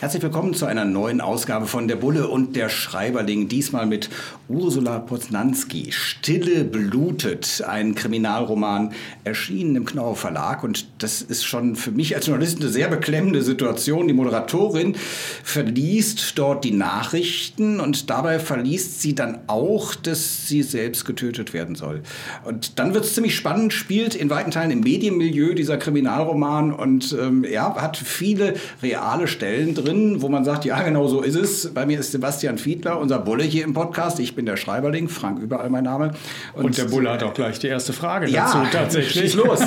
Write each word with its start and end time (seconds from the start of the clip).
Herzlich 0.00 0.22
willkommen 0.22 0.54
zu 0.54 0.64
einer 0.64 0.86
neuen 0.86 1.20
Ausgabe 1.20 1.66
von 1.66 1.86
Der 1.86 1.96
Bulle 1.96 2.28
und 2.28 2.56
der 2.56 2.70
Schreiberling. 2.70 3.48
Diesmal 3.48 3.84
mit 3.84 4.08
Ursula 4.48 4.98
Poznanski. 4.98 5.92
Stille 5.92 6.64
blutet, 6.64 7.62
ein 7.68 7.94
Kriminalroman, 7.94 8.94
erschienen 9.24 9.76
im 9.76 9.84
Knorr 9.84 10.16
Verlag. 10.16 10.64
Und 10.64 10.86
das 11.02 11.20
ist 11.20 11.44
schon 11.44 11.76
für 11.76 11.90
mich 11.90 12.16
als 12.16 12.24
Journalist 12.24 12.62
eine 12.62 12.70
sehr 12.70 12.88
beklemmende 12.88 13.42
Situation. 13.42 14.08
Die 14.08 14.14
Moderatorin 14.14 14.96
verliest 15.44 16.38
dort 16.38 16.64
die 16.64 16.72
Nachrichten 16.72 17.78
und 17.78 18.08
dabei 18.08 18.38
verliest 18.38 19.02
sie 19.02 19.14
dann 19.14 19.40
auch, 19.48 19.94
dass 19.94 20.48
sie 20.48 20.62
selbst 20.62 21.04
getötet 21.04 21.52
werden 21.52 21.74
soll. 21.74 22.00
Und 22.46 22.78
dann 22.78 22.94
wird 22.94 23.04
es 23.04 23.14
ziemlich 23.14 23.36
spannend, 23.36 23.74
spielt 23.74 24.14
in 24.14 24.30
weiten 24.30 24.50
Teilen 24.50 24.70
im 24.70 24.80
Medienmilieu 24.80 25.52
dieser 25.52 25.76
Kriminalroman 25.76 26.72
und 26.72 27.14
ähm, 27.20 27.44
ja, 27.44 27.74
hat 27.74 27.98
viele 27.98 28.54
reale 28.82 29.28
Stellen 29.28 29.74
drin 29.74 29.89
drin, 29.90 30.22
wo 30.22 30.28
man 30.28 30.44
sagt, 30.44 30.64
ja, 30.64 30.80
genau 30.82 31.06
so 31.08 31.22
ist 31.22 31.34
es. 31.34 31.72
Bei 31.74 31.86
mir 31.86 32.00
ist 32.00 32.12
Sebastian 32.12 32.58
Fiedler, 32.58 32.98
unser 32.98 33.18
Bulle 33.18 33.44
hier 33.44 33.64
im 33.64 33.74
Podcast. 33.74 34.20
Ich 34.20 34.34
bin 34.34 34.46
der 34.46 34.56
Schreiberling, 34.56 35.08
Frank 35.08 35.40
überall 35.40 35.70
mein 35.70 35.84
Name. 35.84 36.12
Und, 36.54 36.64
Und 36.64 36.78
der 36.78 36.84
Bulle 36.84 37.10
hat 37.10 37.22
auch 37.22 37.34
gleich 37.34 37.58
die 37.58 37.68
erste 37.68 37.92
Frage 37.92 38.28
ja, 38.28 38.44
dazu 38.44 38.58
tatsächlich. 38.72 39.34
los. 39.34 39.60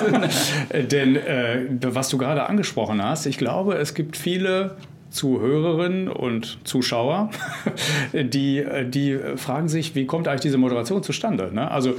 Äh, 0.70 0.84
denn 0.88 1.16
äh, 1.16 1.66
was 1.82 2.10
du 2.10 2.18
gerade 2.18 2.48
angesprochen 2.48 3.04
hast, 3.04 3.26
ich 3.26 3.38
glaube, 3.38 3.76
es 3.76 3.94
gibt 3.94 4.18
viele 4.18 4.76
Zuhörerinnen 5.14 6.08
und 6.08 6.58
Zuschauer, 6.64 7.30
die, 8.14 8.66
die 8.88 9.20
fragen 9.36 9.70
sich, 9.70 9.94
wie 9.94 10.08
kommt 10.08 10.28
eigentlich 10.28 10.42
diese 10.42 10.58
Moderation 10.58 11.04
zustande? 11.04 11.52
Ne? 11.54 11.70
Also 11.70 11.94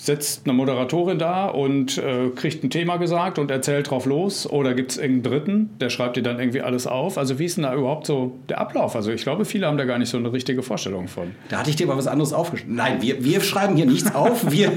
sitzt 0.00 0.42
eine 0.44 0.54
Moderatorin 0.54 1.18
da 1.18 1.46
und 1.48 1.98
äh, 1.98 2.30
kriegt 2.34 2.64
ein 2.64 2.70
Thema 2.70 2.96
gesagt 2.96 3.38
und 3.38 3.50
erzählt 3.50 3.90
drauf 3.90 4.06
los 4.06 4.48
oder 4.48 4.72
gibt 4.72 4.92
es 4.92 4.96
irgendeinen 4.96 5.22
Dritten, 5.22 5.70
der 5.78 5.90
schreibt 5.90 6.16
dir 6.16 6.22
dann 6.22 6.38
irgendwie 6.38 6.62
alles 6.62 6.86
auf? 6.86 7.18
Also 7.18 7.38
wie 7.38 7.44
ist 7.44 7.58
denn 7.58 7.64
da 7.64 7.74
überhaupt 7.74 8.06
so 8.06 8.38
der 8.48 8.60
Ablauf? 8.60 8.96
Also 8.96 9.12
ich 9.12 9.22
glaube, 9.22 9.44
viele 9.44 9.66
haben 9.66 9.76
da 9.76 9.84
gar 9.84 9.98
nicht 9.98 10.08
so 10.08 10.16
eine 10.16 10.32
richtige 10.32 10.62
Vorstellung 10.62 11.06
von. 11.06 11.32
Da 11.50 11.58
hatte 11.58 11.68
ich 11.68 11.76
dir 11.76 11.86
mal 11.86 11.98
was 11.98 12.06
anderes 12.06 12.32
aufgeschrieben. 12.32 12.74
Nein, 12.76 13.02
wir, 13.02 13.22
wir 13.22 13.42
schreiben 13.42 13.76
hier 13.76 13.86
nichts 13.86 14.14
auf. 14.14 14.50
Wir, 14.50 14.70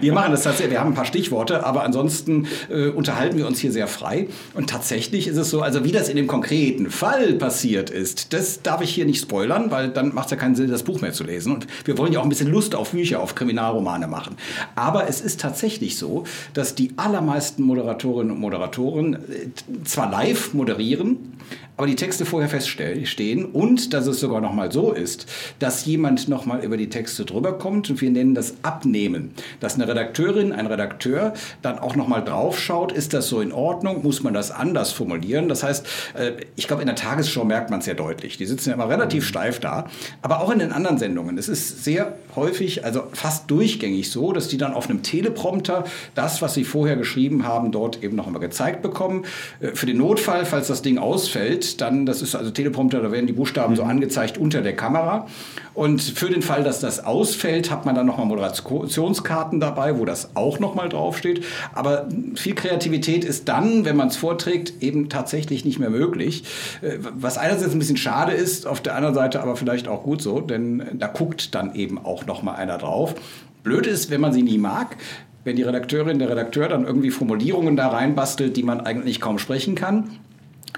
wir 0.00 0.12
machen 0.12 0.30
das 0.30 0.44
tatsächlich, 0.44 0.72
wir 0.72 0.80
haben 0.80 0.92
ein 0.92 0.94
paar 0.94 1.04
Stichworte, 1.04 1.66
aber 1.66 1.82
ansonsten 1.82 2.46
äh, 2.70 2.88
unterhalten 2.88 3.36
wir 3.36 3.46
uns 3.46 3.58
hier 3.58 3.72
sehr 3.72 3.88
frei. 3.88 4.28
Und 4.54 4.70
tatsächlich 4.70 5.26
ist 5.26 5.36
es 5.36 5.50
so, 5.50 5.60
also 5.60 5.84
wie 5.84 5.92
das 5.92 6.08
in 6.08 6.16
dem 6.16 6.28
konkreten 6.28 6.90
Fall 6.90 7.34
passiert 7.34 7.90
ist, 7.90 8.32
das 8.32 8.62
darf 8.62 8.80
ich 8.80 8.90
hier 8.90 9.06
nicht 9.06 9.20
spoilern, 9.20 9.70
weil 9.72 9.88
dann 9.88 10.14
macht 10.14 10.26
es 10.26 10.30
ja 10.30 10.36
keinen 10.36 10.54
Sinn, 10.54 10.70
das 10.70 10.84
Buch 10.84 11.00
mehr 11.00 11.12
zu 11.12 11.24
lesen. 11.24 11.52
Und 11.52 11.66
wir 11.84 11.98
wollen 11.98 12.12
ja 12.12 12.20
auch 12.20 12.24
ein 12.24 12.28
bisschen 12.28 12.50
Lust 12.50 12.74
auf 12.76 12.92
Bücher, 12.92 13.20
auf 13.20 13.34
Kriminalromane 13.34 14.06
machen. 14.06 14.36
Aber 14.74 15.08
es 15.08 15.20
ist 15.20 15.40
tatsächlich 15.40 15.96
so, 15.96 16.24
dass 16.54 16.74
die 16.74 16.92
allermeisten 16.96 17.62
Moderatorinnen 17.62 18.32
und 18.32 18.40
Moderatoren 18.40 19.14
äh, 19.14 19.84
zwar 19.84 20.10
live 20.10 20.54
moderieren, 20.54 21.36
aber 21.78 21.86
die 21.86 21.94
Texte 21.94 22.26
vorher 22.26 22.48
feststehen 22.48 23.44
und 23.46 23.94
dass 23.94 24.06
es 24.08 24.18
sogar 24.18 24.40
noch 24.40 24.52
mal 24.52 24.70
so 24.72 24.92
ist, 24.92 25.26
dass 25.60 25.86
jemand 25.86 26.28
noch 26.28 26.44
mal 26.44 26.62
über 26.64 26.76
die 26.76 26.88
Texte 26.88 27.24
drüber 27.24 27.56
kommt 27.56 27.88
und 27.88 28.00
wir 28.00 28.10
nennen 28.10 28.34
das 28.34 28.56
Abnehmen, 28.62 29.30
dass 29.60 29.76
eine 29.76 29.86
Redakteurin, 29.86 30.52
ein 30.52 30.66
Redakteur 30.66 31.34
dann 31.62 31.78
auch 31.78 31.94
noch 31.94 32.08
mal 32.08 32.20
drauf 32.20 32.58
schaut, 32.58 32.90
ist 32.90 33.14
das 33.14 33.28
so 33.28 33.40
in 33.40 33.52
Ordnung, 33.52 34.02
muss 34.02 34.24
man 34.24 34.34
das 34.34 34.50
anders 34.50 34.90
formulieren? 34.90 35.48
Das 35.48 35.62
heißt, 35.62 35.86
äh, 36.14 36.32
ich 36.56 36.66
glaube 36.66 36.82
in 36.82 36.86
der 36.86 36.96
Tagesschau 36.96 37.44
merkt 37.44 37.70
man 37.70 37.78
es 37.78 37.84
sehr 37.84 37.94
deutlich. 37.94 38.36
Die 38.36 38.46
sitzen 38.46 38.70
ja 38.70 38.74
immer 38.74 38.88
relativ 38.88 39.22
mhm. 39.22 39.28
steif 39.28 39.60
da, 39.60 39.86
aber 40.20 40.40
auch 40.40 40.50
in 40.50 40.58
den 40.58 40.72
anderen 40.72 40.98
Sendungen. 40.98 41.38
Es 41.38 41.48
ist 41.48 41.84
sehr 41.84 42.18
häufig, 42.34 42.84
also 42.84 43.04
fast 43.12 43.48
durchgängig 43.52 44.10
so, 44.10 44.32
dass 44.32 44.48
die 44.48 44.58
dann 44.58 44.74
auf 44.74 44.90
einem 44.90 45.04
Teleprompter 45.04 45.84
das, 46.16 46.42
was 46.42 46.54
sie 46.54 46.64
vorher 46.64 46.96
geschrieben 46.96 47.46
haben, 47.46 47.70
dort 47.70 48.02
eben 48.02 48.16
noch 48.16 48.28
mal 48.28 48.40
gezeigt 48.40 48.82
bekommen. 48.82 49.26
Äh, 49.60 49.68
für 49.76 49.86
den 49.86 49.98
Notfall, 49.98 50.44
falls 50.44 50.66
das 50.66 50.82
Ding 50.82 50.98
ausfällt, 50.98 51.67
dann, 51.76 52.06
das 52.06 52.22
ist 52.22 52.34
also 52.34 52.50
Teleprompter, 52.50 53.00
da 53.00 53.12
werden 53.12 53.26
die 53.26 53.32
Buchstaben 53.32 53.76
so 53.76 53.84
mhm. 53.84 53.90
angezeigt 53.90 54.38
unter 54.38 54.62
der 54.62 54.74
Kamera. 54.74 55.26
Und 55.74 56.02
für 56.02 56.28
den 56.28 56.42
Fall, 56.42 56.64
dass 56.64 56.80
das 56.80 57.04
ausfällt, 57.04 57.70
hat 57.70 57.86
man 57.86 57.94
dann 57.94 58.06
nochmal 58.06 58.26
Moderationskarten 58.26 59.60
dabei, 59.60 59.98
wo 59.98 60.04
das 60.04 60.30
auch 60.34 60.58
nochmal 60.58 60.88
draufsteht. 60.88 61.44
Aber 61.72 62.08
viel 62.34 62.54
Kreativität 62.54 63.24
ist 63.24 63.48
dann, 63.48 63.84
wenn 63.84 63.96
man 63.96 64.08
es 64.08 64.16
vorträgt, 64.16 64.82
eben 64.82 65.08
tatsächlich 65.08 65.64
nicht 65.64 65.78
mehr 65.78 65.90
möglich. 65.90 66.44
Äh, 66.82 66.98
was 67.14 67.38
einerseits 67.38 67.72
ein 67.72 67.78
bisschen 67.78 67.96
schade 67.96 68.32
ist, 68.32 68.66
auf 68.66 68.80
der 68.80 68.96
anderen 68.96 69.14
Seite 69.14 69.40
aber 69.40 69.56
vielleicht 69.56 69.86
auch 69.86 70.02
gut 70.02 70.22
so, 70.22 70.40
denn 70.40 70.82
da 70.94 71.06
guckt 71.06 71.54
dann 71.54 71.74
eben 71.74 71.98
auch 71.98 72.26
nochmal 72.26 72.56
einer 72.56 72.78
drauf. 72.78 73.14
Blöd 73.62 73.86
ist, 73.86 74.10
wenn 74.10 74.20
man 74.20 74.32
sie 74.32 74.42
nie 74.42 74.58
mag, 74.58 74.96
wenn 75.44 75.56
die 75.56 75.62
Redakteurin, 75.62 76.18
der 76.18 76.28
Redakteur 76.28 76.68
dann 76.68 76.84
irgendwie 76.84 77.10
Formulierungen 77.10 77.76
da 77.76 77.88
reinbastelt, 77.88 78.56
die 78.56 78.62
man 78.62 78.80
eigentlich 78.80 79.20
kaum 79.20 79.38
sprechen 79.38 79.74
kann. 79.74 80.10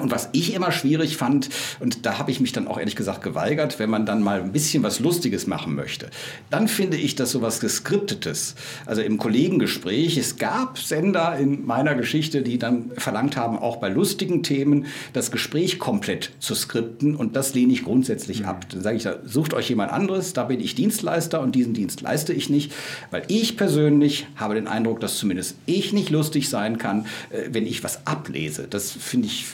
Und 0.00 0.10
was 0.10 0.28
ich 0.32 0.54
immer 0.54 0.72
schwierig 0.72 1.16
fand, 1.16 1.50
und 1.80 2.06
da 2.06 2.18
habe 2.18 2.30
ich 2.30 2.40
mich 2.40 2.52
dann 2.52 2.68
auch 2.68 2.78
ehrlich 2.78 2.96
gesagt 2.96 3.22
geweigert, 3.22 3.78
wenn 3.78 3.90
man 3.90 4.06
dann 4.06 4.22
mal 4.22 4.40
ein 4.40 4.52
bisschen 4.52 4.82
was 4.82 5.00
Lustiges 5.00 5.46
machen 5.46 5.74
möchte, 5.74 6.10
dann 6.50 6.68
finde 6.68 6.96
ich 6.96 7.14
das 7.14 7.30
so 7.30 7.42
was 7.42 7.60
Geskriptetes. 7.60 8.54
Also 8.86 9.02
im 9.02 9.18
Kollegengespräch, 9.18 10.16
es 10.16 10.36
gab 10.36 10.78
Sender 10.78 11.36
in 11.38 11.66
meiner 11.66 11.94
Geschichte, 11.94 12.42
die 12.42 12.58
dann 12.58 12.90
verlangt 12.96 13.36
haben, 13.36 13.58
auch 13.58 13.76
bei 13.76 13.88
lustigen 13.88 14.42
Themen 14.42 14.86
das 15.12 15.30
Gespräch 15.30 15.78
komplett 15.78 16.32
zu 16.38 16.54
skripten 16.54 17.14
und 17.16 17.36
das 17.36 17.54
lehne 17.54 17.72
ich 17.72 17.84
grundsätzlich 17.84 18.46
ab. 18.46 18.66
Dann 18.70 18.82
sage 18.82 18.96
ich, 18.96 19.08
sucht 19.24 19.54
euch 19.54 19.68
jemand 19.68 19.92
anderes, 19.92 20.32
da 20.32 20.44
bin 20.44 20.60
ich 20.60 20.74
Dienstleister 20.74 21.40
und 21.40 21.54
diesen 21.54 21.74
Dienst 21.74 22.00
leiste 22.00 22.32
ich 22.32 22.50
nicht, 22.50 22.72
weil 23.10 23.22
ich 23.28 23.56
persönlich 23.56 24.26
habe 24.36 24.54
den 24.54 24.68
Eindruck, 24.68 25.00
dass 25.00 25.18
zumindest 25.18 25.56
ich 25.66 25.92
nicht 25.92 26.10
lustig 26.10 26.48
sein 26.48 26.78
kann, 26.78 27.06
äh, 27.30 27.48
wenn 27.52 27.66
ich 27.66 27.84
was 27.84 28.06
ablese. 28.06 28.66
Das 28.68 28.90
finde 28.90 29.26
ich 29.26 29.46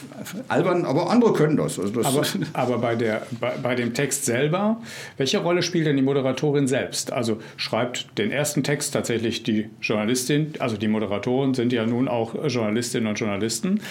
albern, 0.47 0.85
aber 0.85 1.09
andere 1.09 1.33
können 1.33 1.57
das. 1.57 1.79
Also 1.79 2.01
das 2.01 2.05
aber, 2.05 2.25
aber 2.53 2.77
bei, 2.79 2.95
der, 2.95 3.27
bei, 3.39 3.53
bei, 3.61 3.75
dem 3.75 3.93
Text 3.93 4.25
selber, 4.25 4.81
welche 5.17 5.39
Rolle 5.39 5.63
spielt 5.63 5.87
denn 5.87 5.95
die 5.95 6.03
Moderatorin 6.03 6.67
selbst? 6.67 7.11
Also 7.11 7.39
schreibt 7.55 8.17
den 8.17 8.31
ersten 8.31 8.63
Text 8.63 8.93
tatsächlich 8.93 9.43
die 9.43 9.69
Journalistin, 9.81 10.53
also 10.59 10.77
die 10.77 10.87
Moderatoren 10.87 11.53
sind 11.53 11.73
ja 11.73 11.85
nun 11.85 12.07
auch 12.07 12.35
Journalistinnen 12.47 13.07
und 13.07 13.19
Journalisten. 13.19 13.81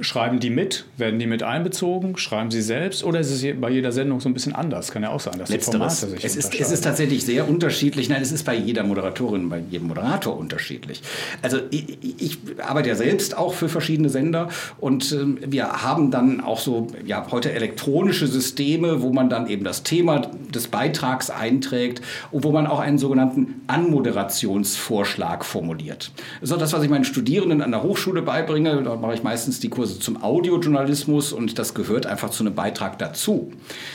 Schreiben 0.00 0.40
die 0.40 0.48
mit? 0.48 0.86
Werden 0.96 1.18
die 1.18 1.26
mit 1.26 1.42
einbezogen? 1.42 2.16
Schreiben 2.16 2.50
sie 2.50 2.62
selbst? 2.62 3.04
Oder 3.04 3.20
ist 3.20 3.30
es 3.30 3.44
bei 3.60 3.70
jeder 3.70 3.92
Sendung 3.92 4.20
so 4.20 4.28
ein 4.28 4.34
bisschen 4.34 4.54
anders? 4.54 4.90
Kann 4.90 5.02
ja 5.02 5.10
auch 5.10 5.20
sein, 5.20 5.38
dass 5.38 5.50
Letzteres. 5.50 5.70
die 5.70 6.06
Formate 6.06 6.22
sich 6.22 6.24
es 6.24 6.36
ist, 6.36 6.58
es 6.58 6.72
ist 6.72 6.84
tatsächlich 6.84 7.24
sehr 7.24 7.48
unterschiedlich. 7.48 8.08
Nein, 8.08 8.22
es 8.22 8.32
ist 8.32 8.44
bei 8.44 8.54
jeder 8.54 8.84
Moderatorin, 8.84 9.48
bei 9.48 9.62
jedem 9.70 9.88
Moderator 9.88 10.36
unterschiedlich. 10.36 11.02
Also 11.42 11.58
ich, 11.70 11.98
ich 12.18 12.38
arbeite 12.58 12.88
ja 12.88 12.94
selbst 12.94 13.36
auch 13.36 13.52
für 13.52 13.68
verschiedene 13.68 14.08
Sender 14.08 14.48
und 14.80 15.12
äh, 15.12 15.52
wir 15.52 15.82
haben 15.82 16.10
dann 16.10 16.40
auch 16.40 16.58
so 16.58 16.86
ja, 17.04 17.26
heute 17.30 17.52
elektronische 17.52 18.26
Systeme, 18.26 19.02
wo 19.02 19.12
man 19.12 19.28
dann 19.28 19.46
eben 19.46 19.62
das 19.62 19.82
Thema 19.82 20.20
des 20.54 20.68
Beitrags 20.68 21.28
einträgt 21.28 22.00
und 22.30 22.44
wo 22.44 22.50
man 22.50 22.66
auch 22.66 22.80
einen 22.80 22.98
sogenannten 22.98 23.60
Anmoderationsvorschlag 23.66 25.44
formuliert. 25.44 26.12
Das 26.40 26.50
ist 26.50 26.54
auch 26.54 26.60
das, 26.60 26.72
was 26.72 26.82
ich 26.82 26.90
meinen 26.90 27.04
Studierenden 27.04 27.60
an 27.60 27.70
der 27.70 27.82
Hochschule 27.82 28.22
beibringe. 28.22 28.82
Dort 28.82 29.00
mache 29.00 29.14
ich 29.14 29.22
meistens 29.22 29.60
die 29.60 29.68
Kurse 29.68 29.81
Kurse 29.82 29.98
zum 29.98 30.22
Audiojournalismus 30.22 31.32
und 31.32 31.58
das 31.58 31.74
gehört 31.74 32.06
einfach 32.06 32.30
zu 32.30 32.44
einem 32.44 32.54
Beitrag 32.54 33.00
dazu. 33.00 33.50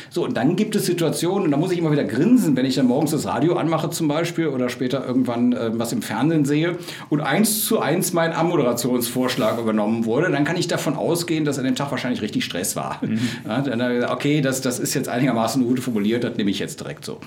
So, 0.10 0.26
und 0.26 0.36
dann 0.36 0.58
gibt 0.58 0.76
es 0.76 0.86
Situationen, 0.86 1.46
und 1.46 1.52
da 1.52 1.56
muss 1.56 1.72
ich 1.72 1.78
immer 1.78 1.94
wieder 1.94 2.04
grinsen, 2.04 2.58
wenn 2.58 2.66
ich 2.66 2.76
dann 2.76 2.88
morgens 2.88 3.12
das 3.12 3.26
Radio 3.26 3.56
anmache 3.56 3.90
zum 3.90 4.10
Beispiel 4.10 4.48
oder 4.48 4.68
später 4.68 5.06
irgendwann 5.08 5.54
äh, 5.54 5.72
was 5.80 5.94
im 5.94 6.02
Fernsehen 6.02 6.44
sehe 6.44 6.78
und 7.10 7.22
eins 7.22 7.66
zu 7.66 7.80
eins 7.80 8.12
mein 8.12 8.34
Ammoderationsvorschlag 8.34 9.60
übernommen 9.60 10.04
wurde, 10.04 10.30
dann 10.30 10.44
kann 10.44 10.58
ich 10.58 10.68
davon 10.68 10.96
ausgehen, 10.96 11.46
dass 11.46 11.58
an 11.58 11.64
dem 11.64 11.76
Tag 11.76 11.90
wahrscheinlich 11.92 12.22
richtig 12.22 12.44
Stress 12.44 12.76
war. 12.76 13.00
Mhm. 13.02 13.20
Ja, 13.46 13.62
dann, 13.62 14.04
okay, 14.12 14.42
das, 14.42 14.60
das 14.60 14.80
ist 14.80 14.94
jetzt 14.94 15.08
einigermaßen 15.08 15.64
gut 15.66 15.80
formuliert, 15.80 16.26
das 16.26 16.36
nehme 16.36 16.52
ich 16.52 16.60
jetzt 16.60 16.82
direkt 16.82 17.06
so. 17.06 17.20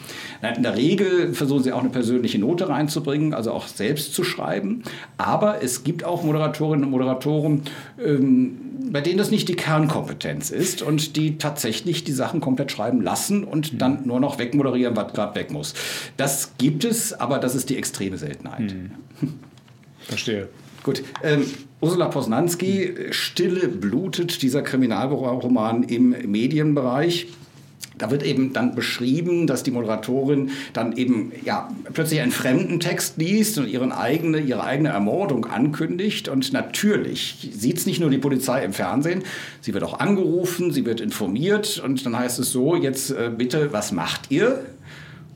In 0.55 0.63
der 0.63 0.77
Regel 0.77 1.33
versuchen 1.33 1.63
sie 1.63 1.73
auch 1.73 1.81
eine 1.81 1.89
persönliche 1.89 2.39
Note 2.39 2.69
reinzubringen, 2.69 3.33
also 3.33 3.53
auch 3.53 3.69
selbst 3.69 4.15
zu 4.15 4.23
schreiben. 4.23 4.83
Aber 5.17 5.63
es 5.63 5.83
gibt 5.83 6.05
auch 6.05 6.23
Moderatorinnen 6.23 6.85
und 6.85 6.91
Moderatoren, 6.91 7.63
ähm, 8.05 8.50
bei 8.91 9.01
denen 9.01 9.19
das 9.19 9.31
nicht 9.31 9.49
die 9.49 9.55
Kernkompetenz 9.55 10.51
ist 10.51 10.83
und 10.83 11.17
die 11.17 11.39
tatsächlich 11.39 12.05
die 12.05 12.13
Sachen 12.13 12.41
komplett 12.41 12.73
schreiben 12.73 13.01
lassen 13.01 13.45
und 13.45 13.73
mhm. 13.73 13.79
dann 13.79 14.07
nur 14.07 14.21
noch 14.21 14.39
wegmoderieren, 14.39 14.97
was 14.97 15.13
gerade 15.13 15.35
weg 15.37 15.53
muss. 15.53 15.75
Das 16.17 16.53
gibt 16.59 16.85
es, 16.85 17.13
aber 17.13 17.39
das 17.39 17.55
ist 17.55 17.71
die 17.71 17.77
extreme 17.77 18.19
Seltenheit. 18.19 18.75
Mhm. 18.75 18.91
Verstehe. 20.01 20.49
Gut. 20.83 21.03
Ähm, 21.23 21.45
Ursula 21.81 22.09
Posnanski, 22.09 22.95
Stille 23.11 23.69
blutet, 23.69 24.43
dieser 24.43 24.63
Kriminalroman 24.63 25.83
im 25.85 26.11
Medienbereich. 26.31 27.29
Da 28.01 28.11
wird 28.11 28.23
eben 28.23 28.53
dann 28.53 28.75
beschrieben, 28.75 29.47
dass 29.47 29.63
die 29.63 29.71
Moderatorin 29.71 30.51
dann 30.73 30.97
eben 30.97 31.33
ja 31.45 31.71
plötzlich 31.93 32.21
einen 32.21 32.33
fremden 32.33 32.81
Text 32.81 33.19
liest 33.19 33.59
und 33.59 33.69
ihren 33.69 33.93
eigene, 33.93 34.41
ihre 34.41 34.65
eigene 34.65 34.89
Ermordung 34.89 35.45
ankündigt. 35.45 36.29
Und 36.29 36.53
natürlich 36.53 37.51
sieht 37.53 37.77
es 37.77 37.87
nicht 37.87 38.01
nur 38.01 38.11
die 38.11 38.19
Polizei 38.19 38.65
im 38.65 38.73
Fernsehen, 38.73 39.23
sie 39.61 39.75
wird 39.75 39.85
auch 39.85 40.01
angerufen, 40.01 40.73
sie 40.73 40.87
wird 40.87 41.01
informiert 41.01 41.79
und 41.85 42.05
dann 42.07 42.19
heißt 42.19 42.39
es 42.39 42.51
so, 42.51 42.75
jetzt 42.75 43.11
äh, 43.11 43.31
bitte, 43.37 43.73
was 43.73 43.93
macht 43.93 44.31
ihr? 44.31 44.65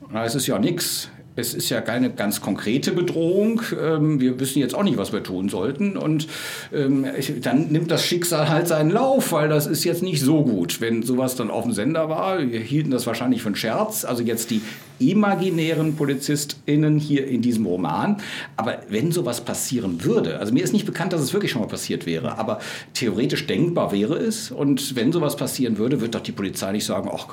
Und 0.01 0.13
dann 0.13 0.23
heißt 0.23 0.35
es 0.35 0.47
ja 0.47 0.57
nichts 0.57 1.09
es 1.35 1.53
ist 1.53 1.69
ja 1.69 1.81
keine 1.81 2.11
ganz 2.11 2.41
konkrete 2.41 2.91
Bedrohung. 2.91 3.61
Ähm, 3.79 4.19
wir 4.19 4.39
wissen 4.39 4.59
jetzt 4.59 4.73
auch 4.73 4.83
nicht, 4.83 4.97
was 4.97 5.11
wir 5.11 5.23
tun 5.23 5.49
sollten. 5.49 5.97
Und 5.97 6.27
ähm, 6.73 7.05
dann 7.41 7.67
nimmt 7.67 7.91
das 7.91 8.05
Schicksal 8.05 8.49
halt 8.49 8.67
seinen 8.67 8.91
Lauf, 8.91 9.31
weil 9.31 9.49
das 9.49 9.67
ist 9.67 9.83
jetzt 9.83 10.01
nicht 10.01 10.21
so 10.21 10.43
gut. 10.43 10.79
Wenn 10.81 11.03
sowas 11.03 11.35
dann 11.35 11.51
auf 11.51 11.63
dem 11.63 11.73
Sender 11.73 12.09
war, 12.09 12.39
wir 12.39 12.59
hielten 12.59 12.91
das 12.91 13.05
wahrscheinlich 13.05 13.41
für 13.41 13.47
einen 13.47 13.55
Scherz. 13.55 14.05
Also 14.05 14.23
jetzt 14.23 14.51
die 14.51 14.61
imaginären 14.97 15.95
PolizistInnen 15.97 16.99
hier 16.99 17.27
in 17.27 17.41
diesem 17.41 17.65
Roman. 17.65 18.17
Aber 18.55 18.79
wenn 18.87 19.11
sowas 19.11 19.41
passieren 19.41 20.03
würde, 20.05 20.39
also 20.39 20.53
mir 20.53 20.63
ist 20.63 20.71
nicht 20.71 20.85
bekannt, 20.85 21.11
dass 21.11 21.21
es 21.21 21.33
wirklich 21.33 21.51
schon 21.51 21.61
mal 21.61 21.67
passiert 21.67 22.05
wäre, 22.05 22.37
aber 22.37 22.59
theoretisch 22.93 23.45
denkbar 23.45 23.91
wäre 23.91 24.15
es. 24.15 24.51
Und 24.51 24.95
wenn 24.95 25.11
sowas 25.11 25.35
passieren 25.35 25.77
würde, 25.77 25.99
wird 25.99 26.15
doch 26.15 26.21
die 26.21 26.31
Polizei 26.31 26.71
nicht 26.71 26.85
sagen, 26.85 27.09
ach, 27.13 27.27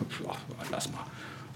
lass 0.73 0.91
mal 0.91 1.05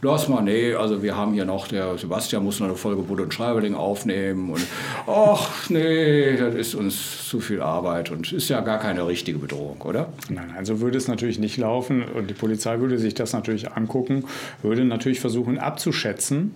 lass 0.07 0.29
mal, 0.29 0.41
nee, 0.41 0.73
also 0.73 1.03
wir 1.03 1.17
haben 1.17 1.35
hier 1.35 1.45
noch, 1.45 1.69
der 1.69 1.99
Sebastian 1.99 2.45
muss 2.45 2.61
noch 2.61 2.69
eine 2.69 2.77
Folge 2.77 3.03
Budd 3.03 3.21
und 3.21 3.35
Schreiberling 3.35 3.75
aufnehmen 3.75 4.51
und 4.51 4.65
ach 5.07 5.69
nee, 5.69 6.37
das 6.37 6.55
ist 6.55 6.75
uns 6.75 7.29
zu 7.29 7.41
viel 7.41 7.61
Arbeit 7.61 8.11
und 8.11 8.33
ist 8.33 8.49
ja 8.49 8.61
gar 8.61 8.79
keine 8.79 9.07
richtige 9.07 9.39
Bedrohung, 9.39 9.83
oder? 9.83 10.13
Nein, 10.29 10.55
also 10.57 10.81
würde 10.81 10.97
es 10.97 11.09
natürlich 11.09 11.39
nicht 11.39 11.57
laufen 11.57 12.05
und 12.05 12.31
die 12.31 12.35
Polizei 12.35 12.79
würde 12.79 12.99
sich 12.99 13.15
das 13.15 13.33
natürlich 13.33 13.73
angucken, 13.73 14.25
würde 14.63 14.85
natürlich 14.85 15.21
versuchen 15.21 15.59
abzuschätzen, 15.59 16.55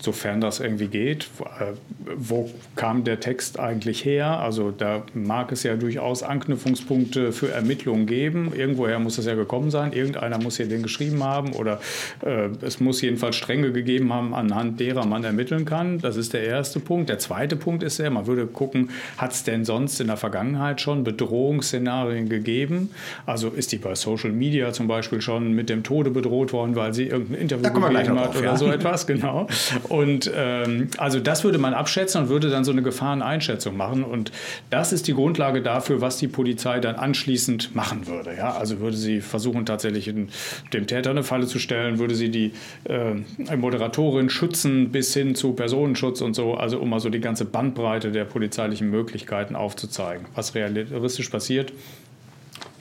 sofern 0.00 0.40
das 0.40 0.60
irgendwie 0.60 0.88
geht. 0.88 1.28
Äh, 1.60 1.72
wo 2.16 2.50
kam 2.76 3.04
der 3.04 3.20
Text 3.20 3.58
eigentlich 3.58 4.04
her? 4.04 4.38
Also 4.40 4.70
da 4.70 5.02
mag 5.14 5.52
es 5.52 5.62
ja 5.62 5.76
durchaus 5.76 6.22
Anknüpfungspunkte 6.22 7.32
für 7.32 7.50
Ermittlungen 7.50 8.06
geben. 8.06 8.52
Irgendwoher 8.54 8.98
muss 8.98 9.16
das 9.16 9.26
ja 9.26 9.34
gekommen 9.34 9.70
sein. 9.70 9.92
Irgendeiner 9.92 10.38
muss 10.38 10.56
hier 10.56 10.66
den 10.66 10.82
geschrieben 10.82 11.22
haben 11.22 11.52
oder 11.52 11.80
äh, 12.24 12.48
es 12.62 12.80
muss 12.80 13.00
jedenfalls 13.00 13.36
Stränge 13.36 13.72
gegeben 13.72 14.12
haben, 14.12 14.34
anhand 14.34 14.80
derer 14.80 15.06
man 15.06 15.24
ermitteln 15.24 15.64
kann. 15.64 15.98
Das 15.98 16.16
ist 16.16 16.32
der 16.32 16.44
erste 16.44 16.80
Punkt. 16.80 17.08
Der 17.08 17.18
zweite 17.18 17.56
Punkt 17.56 17.82
ist 17.82 17.98
ja, 17.98 18.08
man 18.10 18.26
würde 18.26 18.46
gucken, 18.46 18.90
hat 19.16 19.32
es 19.32 19.44
denn 19.44 19.64
sonst 19.64 20.00
in 20.00 20.06
der 20.06 20.16
Vergangenheit 20.16 20.80
schon 20.80 21.04
Bedrohungsszenarien 21.04 22.28
gegeben? 22.28 22.90
Also 23.26 23.48
ist 23.48 23.72
die 23.72 23.78
bei 23.78 23.94
Social 23.94 24.30
Media 24.30 24.72
zum 24.72 24.88
Beispiel 24.88 25.20
schon 25.20 25.52
mit 25.52 25.68
dem 25.68 25.82
Tode 25.82 26.10
bedroht 26.10 26.52
worden, 26.52 26.76
weil 26.76 26.94
sie 26.94 27.04
irgendein 27.04 27.42
Interview 27.42 27.72
gegeben 27.72 28.20
hat 28.20 28.36
oder 28.36 28.44
ja. 28.44 28.56
so 28.56 28.70
etwas, 28.70 29.06
genau. 29.06 29.46
Und 29.88 30.30
ähm, 30.34 30.88
also 30.98 31.20
das 31.20 31.44
würde 31.44 31.58
man 31.58 31.74
abschätzen 31.74 32.22
und 32.22 32.28
würde 32.28 32.50
dann 32.50 32.64
so 32.64 32.72
eine 32.72 32.82
Gefahreneinschätzung 32.82 33.76
machen. 33.76 34.04
Und 34.04 34.32
das 34.70 34.92
ist 34.92 35.08
die 35.08 35.14
Grundlage 35.14 35.62
dafür, 35.62 36.00
was 36.00 36.18
die 36.18 36.28
Polizei 36.28 36.80
dann 36.80 36.96
anschließend 36.96 37.74
machen 37.74 38.06
würde. 38.06 38.36
Ja? 38.36 38.52
Also 38.52 38.80
würde 38.80 38.96
sie 38.96 39.20
versuchen, 39.20 39.66
tatsächlich 39.66 40.08
in, 40.08 40.28
dem 40.72 40.86
Täter 40.86 41.10
eine 41.10 41.22
Falle 41.22 41.46
zu 41.46 41.58
stellen, 41.58 41.98
würde 41.98 42.14
sie 42.14 42.30
die 42.30 42.52
äh, 42.84 43.56
Moderatorin 43.56 44.30
schützen 44.30 44.90
bis 44.90 45.14
hin 45.14 45.34
zu 45.34 45.52
Personenschutz 45.52 46.20
und 46.20 46.34
so, 46.34 46.54
also 46.54 46.78
um 46.78 46.90
mal 46.90 47.00
so 47.00 47.10
die 47.10 47.20
ganze 47.20 47.44
Bandbreite 47.44 48.12
der 48.12 48.24
polizeilichen 48.24 48.90
Möglichkeiten 48.90 49.56
aufzuzeigen. 49.56 50.26
Was 50.34 50.54
realistisch 50.54 51.28
passiert, 51.28 51.72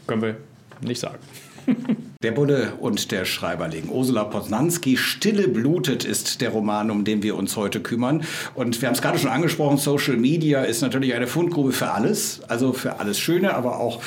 können 0.05 0.21
wir 0.21 0.37
nicht 0.81 0.99
sagen. 0.99 1.17
Der 2.27 2.33
Bulle 2.33 2.73
und 2.81 3.13
der 3.13 3.23
Schreiberling. 3.23 3.87
Ursula 3.87 4.25
Poznanski, 4.25 4.97
Stille 4.97 5.47
blutet 5.47 6.03
ist 6.03 6.41
der 6.41 6.49
Roman, 6.49 6.91
um 6.91 7.05
den 7.05 7.23
wir 7.23 7.37
uns 7.37 7.55
heute 7.55 7.79
kümmern. 7.79 8.25
Und 8.53 8.81
wir 8.81 8.89
haben 8.89 8.95
es 8.95 9.01
gerade 9.01 9.17
schon 9.17 9.29
angesprochen, 9.29 9.77
Social 9.77 10.17
Media 10.17 10.63
ist 10.63 10.81
natürlich 10.81 11.13
eine 11.13 11.27
Fundgrube 11.27 11.71
für 11.71 11.91
alles. 11.91 12.41
Also 12.49 12.73
für 12.73 12.99
alles 12.99 13.17
Schöne, 13.17 13.53
aber 13.53 13.79
auch 13.79 14.01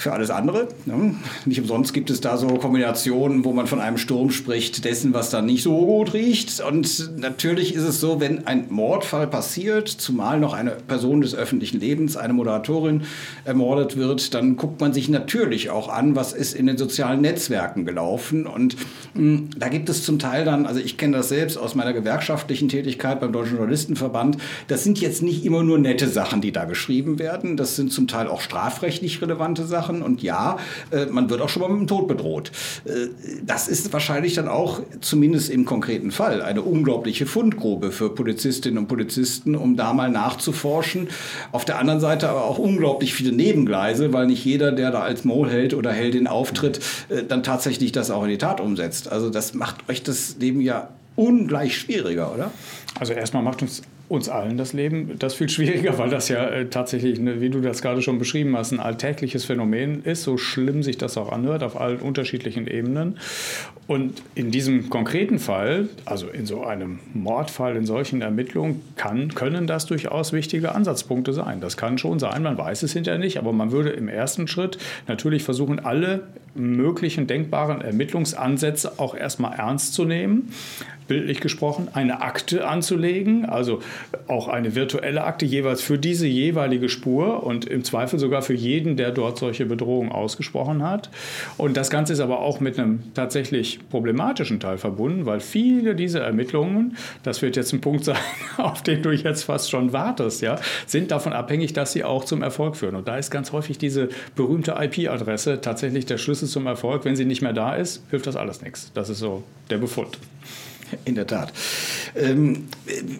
für 0.00 0.14
alles 0.14 0.30
andere. 0.30 0.68
Ne? 0.86 1.14
Nicht 1.44 1.60
umsonst 1.60 1.92
gibt 1.92 2.08
es 2.08 2.22
da 2.22 2.38
so 2.38 2.46
Kombinationen, 2.46 3.44
wo 3.44 3.52
man 3.52 3.66
von 3.66 3.80
einem 3.80 3.98
Sturm 3.98 4.30
spricht, 4.30 4.86
dessen, 4.86 5.12
was 5.12 5.28
dann 5.28 5.44
nicht 5.44 5.62
so 5.62 5.76
gut 5.76 6.14
riecht. 6.14 6.62
Und 6.62 7.18
natürlich 7.18 7.74
ist 7.74 7.82
es 7.82 8.00
so, 8.00 8.18
wenn 8.18 8.46
ein 8.46 8.64
Mordfall 8.70 9.26
passiert, 9.26 9.88
zumal 9.88 10.40
noch 10.40 10.54
eine 10.54 10.70
Person 10.70 11.20
des 11.20 11.34
öffentlichen 11.34 11.80
Lebens, 11.80 12.16
eine 12.16 12.32
Moderatorin 12.32 13.02
ermordet 13.44 13.98
wird, 13.98 14.32
dann 14.32 14.56
guckt 14.56 14.80
man 14.80 14.94
sich 14.94 15.10
natürlich 15.10 15.68
auch 15.68 15.90
an, 15.90 16.16
was 16.16 16.32
ist 16.32 16.54
in 16.54 16.66
den 16.66 16.78
sozialen 16.78 17.20
Netzwerken 17.20 17.84
gelaufen. 17.84 18.46
Und 18.46 18.76
mh, 19.12 19.20
hm, 19.20 19.50
da 19.58 19.68
gibt 19.68 19.90
es 19.90 20.02
zum 20.02 20.18
Teil 20.18 20.46
dann, 20.46 20.64
also 20.64 20.80
ich 20.80 20.96
kenne 20.96 21.18
das 21.18 21.28
selbst 21.28 21.58
aus 21.58 21.74
meiner 21.74 21.92
gewerkschaftlichen 21.92 22.70
Tätigkeit 22.70 23.20
beim 23.20 23.34
Deutschen 23.34 23.56
Journalistenverband, 23.56 24.38
das 24.66 24.82
sind 24.82 24.98
jetzt 24.98 25.22
nicht 25.22 25.44
immer 25.44 25.62
nur 25.62 25.78
nette 25.78 26.08
Sachen, 26.08 26.40
die 26.40 26.52
da 26.52 26.64
geschrieben 26.64 27.18
werden. 27.18 27.58
Das 27.58 27.76
sind 27.76 27.92
zum 27.92 28.08
Teil 28.08 28.28
auch 28.28 28.40
strafrechtlich 28.40 29.20
relevante 29.20 29.66
Sachen 29.66 29.89
machen. 29.90 30.02
Und 30.02 30.22
ja, 30.22 30.58
äh, 30.90 31.06
man 31.06 31.30
wird 31.30 31.40
auch 31.40 31.48
schon 31.48 31.62
mal 31.62 31.68
mit 31.68 31.80
dem 31.80 31.86
Tod 31.86 32.08
bedroht. 32.08 32.52
Äh, 32.84 33.08
das 33.44 33.68
ist 33.68 33.92
wahrscheinlich 33.92 34.34
dann 34.34 34.48
auch, 34.48 34.80
zumindest 35.00 35.50
im 35.50 35.64
konkreten 35.64 36.10
Fall, 36.10 36.42
eine 36.42 36.62
unglaubliche 36.62 37.26
Fundgrube 37.26 37.92
für 37.92 38.10
Polizistinnen 38.10 38.78
und 38.78 38.86
Polizisten, 38.88 39.54
um 39.54 39.76
da 39.76 39.92
mal 39.92 40.10
nachzuforschen. 40.10 41.08
Auf 41.52 41.64
der 41.64 41.78
anderen 41.78 42.00
Seite 42.00 42.28
aber 42.28 42.44
auch 42.44 42.58
unglaublich 42.58 43.14
viele 43.14 43.32
Nebengleise, 43.32 44.12
weil 44.12 44.26
nicht 44.26 44.44
jeder, 44.44 44.72
der 44.72 44.90
da 44.90 45.00
als 45.00 45.24
Molheld 45.24 45.74
oder 45.74 45.92
Heldin 45.92 46.26
auftritt, 46.26 46.80
äh, 47.08 47.22
dann 47.24 47.42
tatsächlich 47.42 47.92
das 47.92 48.10
auch 48.10 48.22
in 48.24 48.30
die 48.30 48.38
Tat 48.38 48.60
umsetzt. 48.60 49.10
Also 49.10 49.30
das 49.30 49.54
macht 49.54 49.88
euch 49.88 50.02
das 50.02 50.36
Leben 50.38 50.60
ja 50.60 50.88
ungleich 51.16 51.76
schwieriger, 51.76 52.32
oder? 52.32 52.50
Also 52.98 53.12
erstmal 53.12 53.42
macht 53.42 53.62
uns 53.62 53.82
uns 54.10 54.28
allen 54.28 54.56
das 54.56 54.72
Leben 54.72 55.18
das 55.18 55.34
viel 55.34 55.48
schwieriger, 55.48 55.96
weil 55.96 56.10
das 56.10 56.28
ja 56.28 56.44
äh, 56.48 56.66
tatsächlich, 56.66 57.20
ne, 57.20 57.40
wie 57.40 57.48
du 57.48 57.60
das 57.60 57.80
gerade 57.80 58.02
schon 58.02 58.18
beschrieben 58.18 58.56
hast, 58.56 58.72
ein 58.72 58.80
alltägliches 58.80 59.44
Phänomen 59.44 60.02
ist, 60.04 60.24
so 60.24 60.36
schlimm 60.36 60.82
sich 60.82 60.98
das 60.98 61.16
auch 61.16 61.30
anhört, 61.30 61.62
auf 61.62 61.80
allen 61.80 62.00
unterschiedlichen 62.00 62.66
Ebenen. 62.66 63.18
Und 63.86 64.22
in 64.34 64.50
diesem 64.50 64.90
konkreten 64.90 65.38
Fall, 65.38 65.88
also 66.04 66.28
in 66.28 66.44
so 66.44 66.64
einem 66.64 66.98
Mordfall, 67.14 67.76
in 67.76 67.86
solchen 67.86 68.20
Ermittlungen, 68.20 68.82
kann, 68.96 69.34
können 69.34 69.68
das 69.68 69.86
durchaus 69.86 70.32
wichtige 70.32 70.74
Ansatzpunkte 70.74 71.32
sein. 71.32 71.60
Das 71.60 71.76
kann 71.76 71.96
schon 71.96 72.18
sein, 72.18 72.42
man 72.42 72.58
weiß 72.58 72.82
es 72.82 72.92
hinterher 72.92 73.20
nicht, 73.20 73.38
aber 73.38 73.52
man 73.52 73.70
würde 73.70 73.90
im 73.90 74.08
ersten 74.08 74.48
Schritt 74.48 74.78
natürlich 75.06 75.44
versuchen, 75.44 75.78
alle 75.78 76.22
möglichen 76.54 77.26
denkbaren 77.26 77.80
Ermittlungsansätze 77.80 78.98
auch 78.98 79.14
erstmal 79.14 79.56
ernst 79.58 79.94
zu 79.94 80.04
nehmen, 80.04 80.52
bildlich 81.10 81.40
gesprochen, 81.40 81.88
eine 81.92 82.22
Akte 82.22 82.68
anzulegen, 82.68 83.44
also 83.44 83.82
auch 84.28 84.48
eine 84.48 84.74
virtuelle 84.74 85.24
Akte 85.24 85.46
jeweils 85.46 85.82
für 85.82 85.98
diese 85.98 86.26
jeweilige 86.26 86.88
Spur 86.88 87.42
und 87.42 87.64
im 87.64 87.84
Zweifel 87.84 88.18
sogar 88.18 88.42
für 88.42 88.54
jeden, 88.54 88.96
der 88.96 89.10
dort 89.10 89.38
solche 89.38 89.66
Bedrohungen 89.66 90.12
ausgesprochen 90.12 90.82
hat. 90.82 91.10
Und 91.56 91.76
das 91.76 91.90
Ganze 91.90 92.12
ist 92.12 92.20
aber 92.20 92.40
auch 92.40 92.60
mit 92.60 92.78
einem 92.78 93.02
tatsächlich 93.14 93.80
problematischen 93.90 94.60
Teil 94.60 94.78
verbunden, 94.78 95.26
weil 95.26 95.40
viele 95.40 95.94
dieser 95.94 96.22
Ermittlungen, 96.22 96.96
das 97.22 97.42
wird 97.42 97.56
jetzt 97.56 97.72
ein 97.72 97.80
Punkt 97.80 98.04
sein, 98.04 98.16
auf 98.56 98.82
den 98.82 99.02
du 99.02 99.10
jetzt 99.10 99.44
fast 99.44 99.70
schon 99.70 99.92
wartest, 99.92 100.42
ja, 100.42 100.58
sind 100.86 101.10
davon 101.10 101.32
abhängig, 101.32 101.72
dass 101.72 101.92
sie 101.92 102.04
auch 102.04 102.24
zum 102.24 102.42
Erfolg 102.42 102.76
führen. 102.76 102.94
Und 102.96 103.08
da 103.08 103.16
ist 103.16 103.30
ganz 103.30 103.52
häufig 103.52 103.78
diese 103.78 104.08
berühmte 104.36 104.76
IP-Adresse 104.78 105.60
tatsächlich 105.60 106.06
der 106.06 106.18
Schlüssel 106.18 106.48
zum 106.48 106.66
Erfolg. 106.66 107.04
Wenn 107.04 107.16
sie 107.16 107.24
nicht 107.24 107.42
mehr 107.42 107.52
da 107.52 107.74
ist, 107.74 108.02
hilft 108.10 108.26
das 108.26 108.36
alles 108.36 108.62
nichts. 108.62 108.90
Das 108.94 109.08
ist 109.08 109.18
so 109.18 109.42
der 109.70 109.78
Befund. 109.78 110.18
In 111.04 111.14
der 111.14 111.26
Tat. 111.26 111.52
Ähm, 112.16 112.68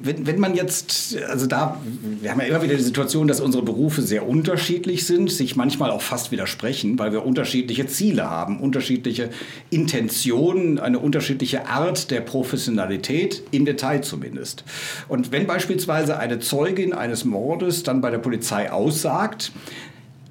wenn, 0.02 0.26
wenn 0.26 0.38
man 0.38 0.54
jetzt, 0.54 1.16
also 1.28 1.46
da, 1.46 1.80
wir 2.20 2.30
haben 2.30 2.40
ja 2.40 2.46
immer 2.46 2.62
wieder 2.62 2.74
die 2.74 2.82
Situation, 2.82 3.28
dass 3.28 3.40
unsere 3.40 3.62
Berufe 3.62 4.02
sehr 4.02 4.28
unterschiedlich 4.28 5.06
sind, 5.06 5.30
sich 5.30 5.56
manchmal 5.56 5.90
auch 5.90 6.02
fast 6.02 6.32
widersprechen, 6.32 6.98
weil 6.98 7.12
wir 7.12 7.24
unterschiedliche 7.24 7.86
Ziele 7.86 8.28
haben, 8.28 8.60
unterschiedliche 8.60 9.30
Intentionen, 9.70 10.78
eine 10.78 10.98
unterschiedliche 10.98 11.66
Art 11.66 12.10
der 12.10 12.20
Professionalität, 12.20 13.42
im 13.50 13.64
Detail 13.64 14.02
zumindest. 14.02 14.64
Und 15.08 15.32
wenn 15.32 15.46
beispielsweise 15.46 16.18
eine 16.18 16.40
Zeugin 16.40 16.92
eines 16.92 17.24
Mordes 17.24 17.82
dann 17.82 18.00
bei 18.00 18.10
der 18.10 18.18
Polizei 18.18 18.70
aussagt, 18.70 19.52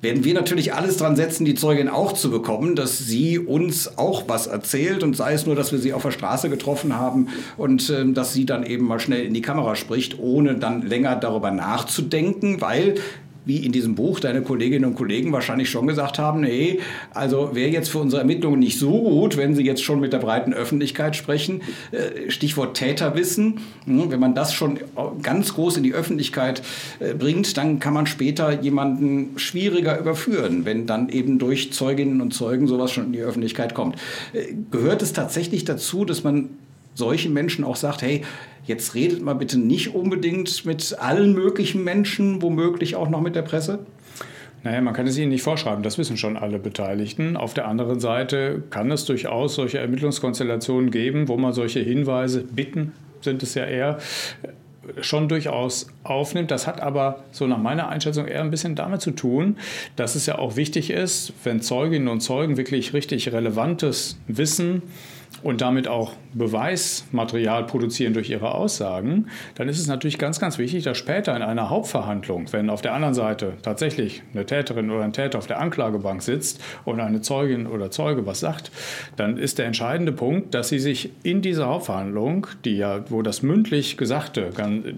werden 0.02 0.24
wir 0.24 0.34
natürlich 0.34 0.74
alles 0.74 0.98
dran 0.98 1.16
setzen, 1.16 1.46
die 1.46 1.56
Zeugin 1.56 1.90
auch 1.90 2.14
zu 2.14 2.32
bekommen, 2.32 2.76
dass 2.76 2.98
sie 3.00 3.40
uns 3.40 3.98
auch 3.98 4.24
was 4.28 4.48
erzählt 4.48 5.04
und 5.04 5.16
sei 5.16 5.34
es 5.34 5.46
nur, 5.46 5.56
dass 5.56 5.72
wir 5.72 5.80
sie 5.80 5.94
auf 5.94 6.04
der 6.04 6.12
Straße 6.12 6.50
getroffen 6.50 6.98
haben 6.98 7.28
und 7.58 7.90
äh, 7.90 8.06
dass 8.12 8.34
sie 8.34 8.46
dann 8.46 8.66
eben 8.66 8.86
mal 8.86 9.00
schnell 9.00 9.26
in 9.26 9.34
die 9.34 9.42
Kamera 9.42 9.76
spricht, 9.76 10.20
ohne 10.20 10.56
dann 10.56 10.84
länger 10.84 11.16
darüber 11.16 11.52
nachzudenken, 11.52 12.62
weil 12.62 12.96
wie 13.50 13.66
in 13.66 13.72
diesem 13.72 13.96
Buch 13.96 14.20
deine 14.20 14.44
Kolleginnen 14.44 14.86
und 14.86 14.96
Kollegen 14.96 15.34
wahrscheinlich 15.34 15.72
schon 15.72 15.88
gesagt 15.88 16.20
haben, 16.20 16.42
nee, 16.42 16.80
also 17.16 17.56
wäre 17.56 17.72
jetzt 17.72 17.90
für 17.90 17.98
unsere 17.98 18.22
Ermittlungen 18.22 18.60
nicht 18.60 18.78
so 18.78 18.92
gut, 18.92 19.38
wenn 19.38 19.56
sie 19.56 19.66
jetzt 19.66 19.84
schon 19.84 20.00
mit 20.00 20.14
der 20.14 20.20
breiten 20.20 20.54
Öffentlichkeit 20.54 21.16
sprechen. 21.16 21.64
Äh, 21.92 22.30
Stichwort 22.30 22.78
Täterwissen. 22.78 23.60
Hm, 23.86 24.12
wenn 24.12 24.20
man 24.20 24.36
das 24.36 24.54
schon 24.54 24.80
ganz 25.24 25.56
groß 25.56 25.78
in 25.78 25.84
die 25.84 25.94
Öffentlichkeit 25.94 26.62
äh, 27.00 27.16
bringt, 27.16 27.58
dann 27.58 27.80
kann 27.80 27.96
man 27.96 28.06
später 28.06 28.62
jemanden 28.62 29.32
schwieriger 29.40 30.00
überführen, 30.00 30.66
wenn 30.66 30.86
dann 30.86 31.10
eben 31.10 31.40
durch 31.40 31.74
Zeuginnen 31.74 32.22
und 32.22 32.36
Zeugen 32.36 32.68
sowas 32.68 32.92
schon 32.92 33.06
in 33.06 33.14
die 33.14 33.22
Öffentlichkeit 33.22 33.74
kommt. 33.74 33.96
Äh, 34.32 34.54
gehört 34.70 35.02
es 35.02 35.12
tatsächlich 35.12 35.66
dazu, 35.66 36.06
dass 36.06 36.24
man 36.24 36.52
solchen 36.94 37.34
Menschen 37.34 37.64
auch 37.64 37.76
sagt, 37.76 38.02
hey, 38.02 38.24
jetzt 38.66 38.96
redet 38.96 39.22
mal 39.22 39.34
bitte 39.34 39.58
nicht 39.58 39.96
unbedingt 39.96 40.66
mit 40.66 40.98
allen 41.00 41.34
möglichen 41.34 41.84
Menschen, 41.84 42.42
womöglich 42.42 42.96
auch 42.96 43.10
noch 43.10 43.22
mit 43.22 43.36
der 43.36 43.42
Presse? 43.42 43.80
Naja, 44.64 44.82
man 44.82 44.94
kann 44.94 45.08
es 45.08 45.18
ihnen 45.18 45.30
nicht 45.30 45.42
vorschreiben, 45.42 45.84
das 45.84 45.98
wissen 45.98 46.18
schon 46.18 46.36
alle 46.36 46.60
Beteiligten. 46.60 47.38
Auf 47.38 47.54
der 47.54 47.68
anderen 47.68 48.00
Seite 48.02 48.62
kann 48.70 48.92
es 48.92 49.06
durchaus 49.06 49.56
solche 49.56 49.80
Ermittlungskonstellationen 49.80 50.92
geben, 50.92 51.30
wo 51.30 51.38
man 51.38 51.54
solche 51.54 51.80
Hinweise, 51.80 52.44
Bitten 52.44 52.92
sind 53.22 53.42
es 53.42 53.54
ja 53.54 53.66
eher, 53.66 54.00
schon 55.02 55.30
durchaus 55.30 55.88
aufnimmt. 56.04 56.52
Das 56.52 56.68
hat 56.68 56.82
aber 56.82 57.24
so 57.32 57.48
nach 57.48 57.58
meiner 57.58 57.90
Einschätzung 57.90 58.28
eher 58.28 58.42
ein 58.42 58.52
bisschen 58.52 58.76
damit 58.76 59.02
zu 59.02 59.12
tun, 59.12 59.58
dass 59.96 60.16
es 60.16 60.26
ja 60.26 60.38
auch 60.38 60.56
wichtig 60.56 60.90
ist, 60.90 61.34
wenn 61.44 61.62
Zeuginnen 61.62 62.08
und 62.08 62.22
Zeugen 62.22 62.58
wirklich 62.58 62.94
richtig 62.94 63.32
relevantes 63.32 64.20
Wissen 64.28 64.82
und 65.44 65.62
damit 65.62 65.88
auch 65.88 66.14
Beweismaterial 66.34 67.66
produzieren 67.66 68.14
durch 68.14 68.30
ihre 68.30 68.54
Aussagen, 68.54 69.28
dann 69.56 69.70
ist 69.70 69.80
es 69.80 69.88
natürlich 69.88 70.18
ganz, 70.18 70.40
ganz 70.40 70.58
wichtig, 70.58 70.84
dass 70.84 70.98
später 70.98 71.36
in 71.36 71.42
einer 71.42 71.70
Hauptverhandlung, 71.70 72.52
wenn 72.52 72.70
auf 72.70 72.82
der 72.82 72.94
anderen 72.94 73.14
Seite 73.14 73.54
tatsächlich 73.62 74.22
eine 74.34 74.46
Täterin 74.46 74.92
oder 74.92 75.04
ein 75.04 75.14
Täter 75.14 75.38
auf 75.38 75.48
der 75.48 75.60
Anklagebank 75.60 76.22
sitzt 76.22 76.62
und 76.86 77.00
eine 77.00 77.22
Zeugin 77.22 77.68
oder 77.68 77.92
Zeuge 77.92 78.26
was 78.26 78.40
sagt, 78.40 78.72
dann 79.16 79.38
ist 79.38 79.60
der 79.60 79.66
entscheidende 79.66 80.12
Punkt, 80.12 80.54
dass 80.54 80.70
sie 80.70 80.80
sich 80.80 81.12
in 81.24 81.42
dieser 81.42 81.68
Hauptverhandlung, 81.68 82.48
die 82.66 82.78
ja, 82.78 83.10
wo 83.10 83.22
das 83.22 83.42
mündlich 83.42 83.98
Gesagte 83.98 84.50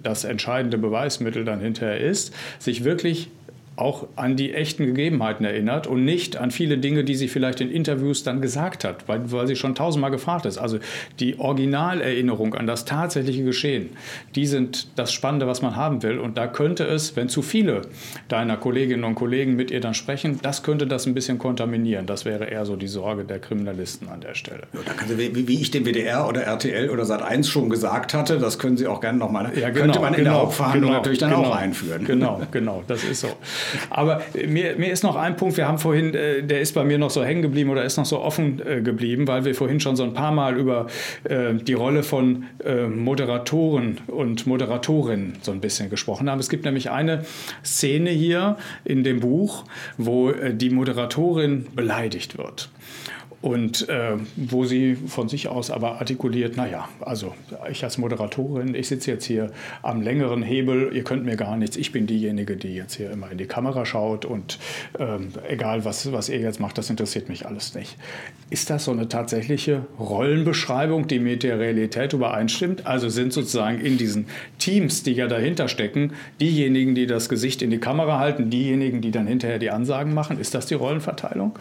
das 0.04 0.24
entscheidende 0.24 0.78
Beweismittel 0.78 1.46
dann 1.46 1.60
hinterher 1.60 2.00
ist, 2.00 2.34
sich 2.60 2.84
wirklich 2.84 3.30
auch 3.78 4.08
an 4.18 4.36
die 4.36 4.54
echten 4.54 4.86
Gegebenheiten 4.86 5.46
erinnert 5.46 5.88
und 5.88 6.04
nicht 6.04 6.36
an 6.38 6.52
viele 6.52 6.78
Dinge, 6.78 7.04
die 7.04 7.16
sie 7.16 7.30
vielleicht 7.30 7.62
in 7.62 7.72
Interviews 7.72 8.24
dann 8.24 8.42
gesagt 8.42 8.84
hat, 8.84 9.08
weil, 9.08 9.32
weil 9.32 9.48
sie 9.48 9.56
schon 9.56 9.76
tausendmal 9.76 10.12
gefragt 10.12 10.46
ist. 10.46 10.58
Also 10.58 10.80
die 11.20 11.40
Originalerinnerung 11.40 12.54
an 12.54 12.68
das 12.68 12.84
tatsächliche 12.84 13.44
Geschehen, 13.44 13.92
die 14.36 14.46
sind 14.46 14.90
das 14.98 15.14
Spannende, 15.14 15.48
was 15.48 15.62
man 15.62 15.78
haben 15.78 16.04
will. 16.04 16.20
Und 16.20 16.38
da 16.38 16.48
könnte 16.48 16.84
es, 16.84 17.16
wenn 17.16 17.30
zu 17.30 17.42
viele 17.42 17.84
deiner 18.28 18.58
Kolleginnen 18.58 19.06
und 19.06 19.16
Kollegen 19.16 19.56
mit 19.56 19.72
ihr 19.72 19.80
dann 19.80 19.94
sprechen, 19.94 20.40
das 20.42 20.64
könnte 20.64 20.86
das 20.86 21.08
ein 21.08 21.14
bisschen 21.14 21.40
kontaminieren. 21.40 22.06
Das 22.06 22.26
wäre 22.26 22.46
eher 22.46 22.66
so 22.66 22.76
die 22.76 22.88
Sorge 22.88 23.24
der 23.24 23.40
Kriminalisten 23.40 24.10
an 24.10 24.20
der 24.20 24.36
Stelle. 24.36 24.64
Ja, 24.74 24.80
da 24.86 25.08
Sie, 25.08 25.48
wie, 25.48 25.62
ich 25.62 25.72
dem 25.72 25.86
WDR 25.86 26.28
oder 26.28 26.44
RTL 26.44 26.90
oder 26.90 27.04
Sat1 27.04 27.46
schon 27.46 27.70
gesagt 27.70 28.14
hatte, 28.14 28.38
das 28.38 28.60
können 28.60 28.76
Sie 28.76 28.86
auch 28.88 29.00
gerne 29.00 29.18
nochmal, 29.18 29.52
ja, 29.58 29.70
genau, 29.70 29.86
könnte 29.86 30.00
man 30.02 30.14
in 30.14 30.20
genau, 30.20 30.32
der 30.32 30.42
Hauptverhandlung 30.42 30.90
genau, 30.90 30.98
natürlich 30.98 31.20
dann 31.20 31.30
genau, 31.32 31.44
auch 31.46 31.56
einführen. 31.56 32.06
Genau, 32.06 32.42
genau, 32.52 32.84
das 32.88 33.04
ist 33.06 33.22
so. 33.22 33.30
Aber 33.90 34.22
mir, 34.48 34.76
mir 34.78 34.92
ist 34.92 35.04
noch 35.04 35.16
ein 35.16 35.36
Punkt, 35.36 35.58
wir 35.58 35.68
haben 35.68 35.78
vorhin, 35.78 36.14
äh, 36.14 36.44
der 36.44 36.62
ist 36.62 36.74
bei 36.74 36.84
mir 36.84 36.98
noch 36.98 37.10
so 37.10 37.24
hängen 37.24 37.42
geblieben 37.42 37.70
oder 37.70 37.84
ist 37.84 37.98
noch 37.98 38.06
so 38.06 38.20
offen 38.20 38.62
äh, 38.66 38.82
geblieben, 38.82 39.28
weil 39.28 39.46
wir 39.46 39.56
vorhin 39.56 39.80
schon 39.80 39.96
so 39.96 40.04
ein 40.04 40.14
paar 40.14 40.32
Mal 40.32 40.58
über 40.58 40.88
äh, 41.24 41.54
die 41.54 41.74
Rolle 41.74 42.04
von 42.04 42.46
Moderatoren 42.96 44.00
und 44.08 44.46
Moderatorinnen 44.46 45.38
so 45.42 45.52
ein 45.52 45.62
bisschen 45.62 45.90
gesprochen 45.90 46.30
haben. 46.30 46.40
Es 46.40 46.50
gibt 46.50 46.66
nämlich 46.66 46.92
eine 46.92 47.26
Szene 47.64 48.10
hier 48.10 48.58
in 48.86 49.04
dem 49.04 49.20
Buch, 49.20 49.66
wo 49.98 50.32
die 50.32 50.70
Moderatorin 50.70 51.68
beleidigt 51.76 52.38
wird 52.38 52.70
und 53.42 53.90
äh, 53.90 54.18
wo 54.36 54.66
sie 54.66 54.96
von 54.96 55.28
sich 55.28 55.48
aus 55.48 55.72
aber 55.72 56.00
artikuliert, 56.00 56.58
naja, 56.58 56.88
also 57.00 57.34
ich 57.70 57.84
als 57.84 57.98
Moderatorin, 57.98 58.76
ich 58.76 58.88
sitze 58.88 59.12
jetzt 59.12 59.26
hier 59.26 59.52
am 59.82 60.02
längeren 60.02 60.44
Hebel, 60.44 60.92
ihr 60.94 61.04
könnt 61.04 61.26
mir 61.26 61.36
gar 61.36 61.58
nichts, 61.58 61.76
ich 61.76 61.92
bin 61.92 62.06
diejenige, 62.06 62.56
die 62.56 62.76
jetzt 62.76 62.96
hier 62.96 63.10
immer 63.12 63.32
in 63.32 63.40
die 63.40 63.48
Kamera 63.48 63.86
schaut 63.86 64.26
und 64.26 64.60
ähm, 65.00 65.30
egal, 65.48 65.86
was, 65.86 66.12
was 66.12 66.30
ihr 66.30 66.40
jetzt 66.40 66.60
macht, 66.60 66.78
das 66.78 66.90
interessiert 66.90 67.30
mich 67.30 67.48
alles 67.48 67.74
nicht. 67.74 67.98
Ist 68.52 68.70
das 68.70 68.86
so 68.86 68.92
eine 68.92 69.08
tatsächliche 69.08 69.86
Rollenbeschreibung, 70.00 71.08
die 71.08 71.20
mit 71.20 71.42
der 71.42 71.58
Realität 71.58 72.14
übereinstimmt? 72.14 72.86
Also 72.86 73.10
sind 73.10 73.34
sozusagen 73.34 73.80
in 73.80 73.98
diesen 73.98 74.28
Teams, 74.60 75.02
die 75.02 75.14
ja 75.14 75.28
dahinter 75.28 75.68
stecken, 75.68 76.14
diejenigen, 76.40 76.94
die 76.94 77.08
das 77.08 77.28
Gesicht 77.28 77.64
in 77.64 77.72
die 77.72 77.80
Kamera 77.80 78.20
halten, 78.20 78.52
diejenigen, 78.52 79.02
die 79.02 79.12
dann 79.12 79.26
hinterher 79.26 79.58
die 79.58 79.72
Ansagen 79.72 80.14
machen, 80.14 80.40
ist 80.40 80.54
das 80.54 80.68
die 80.68 80.76
Rollenverteilung? 80.76 81.58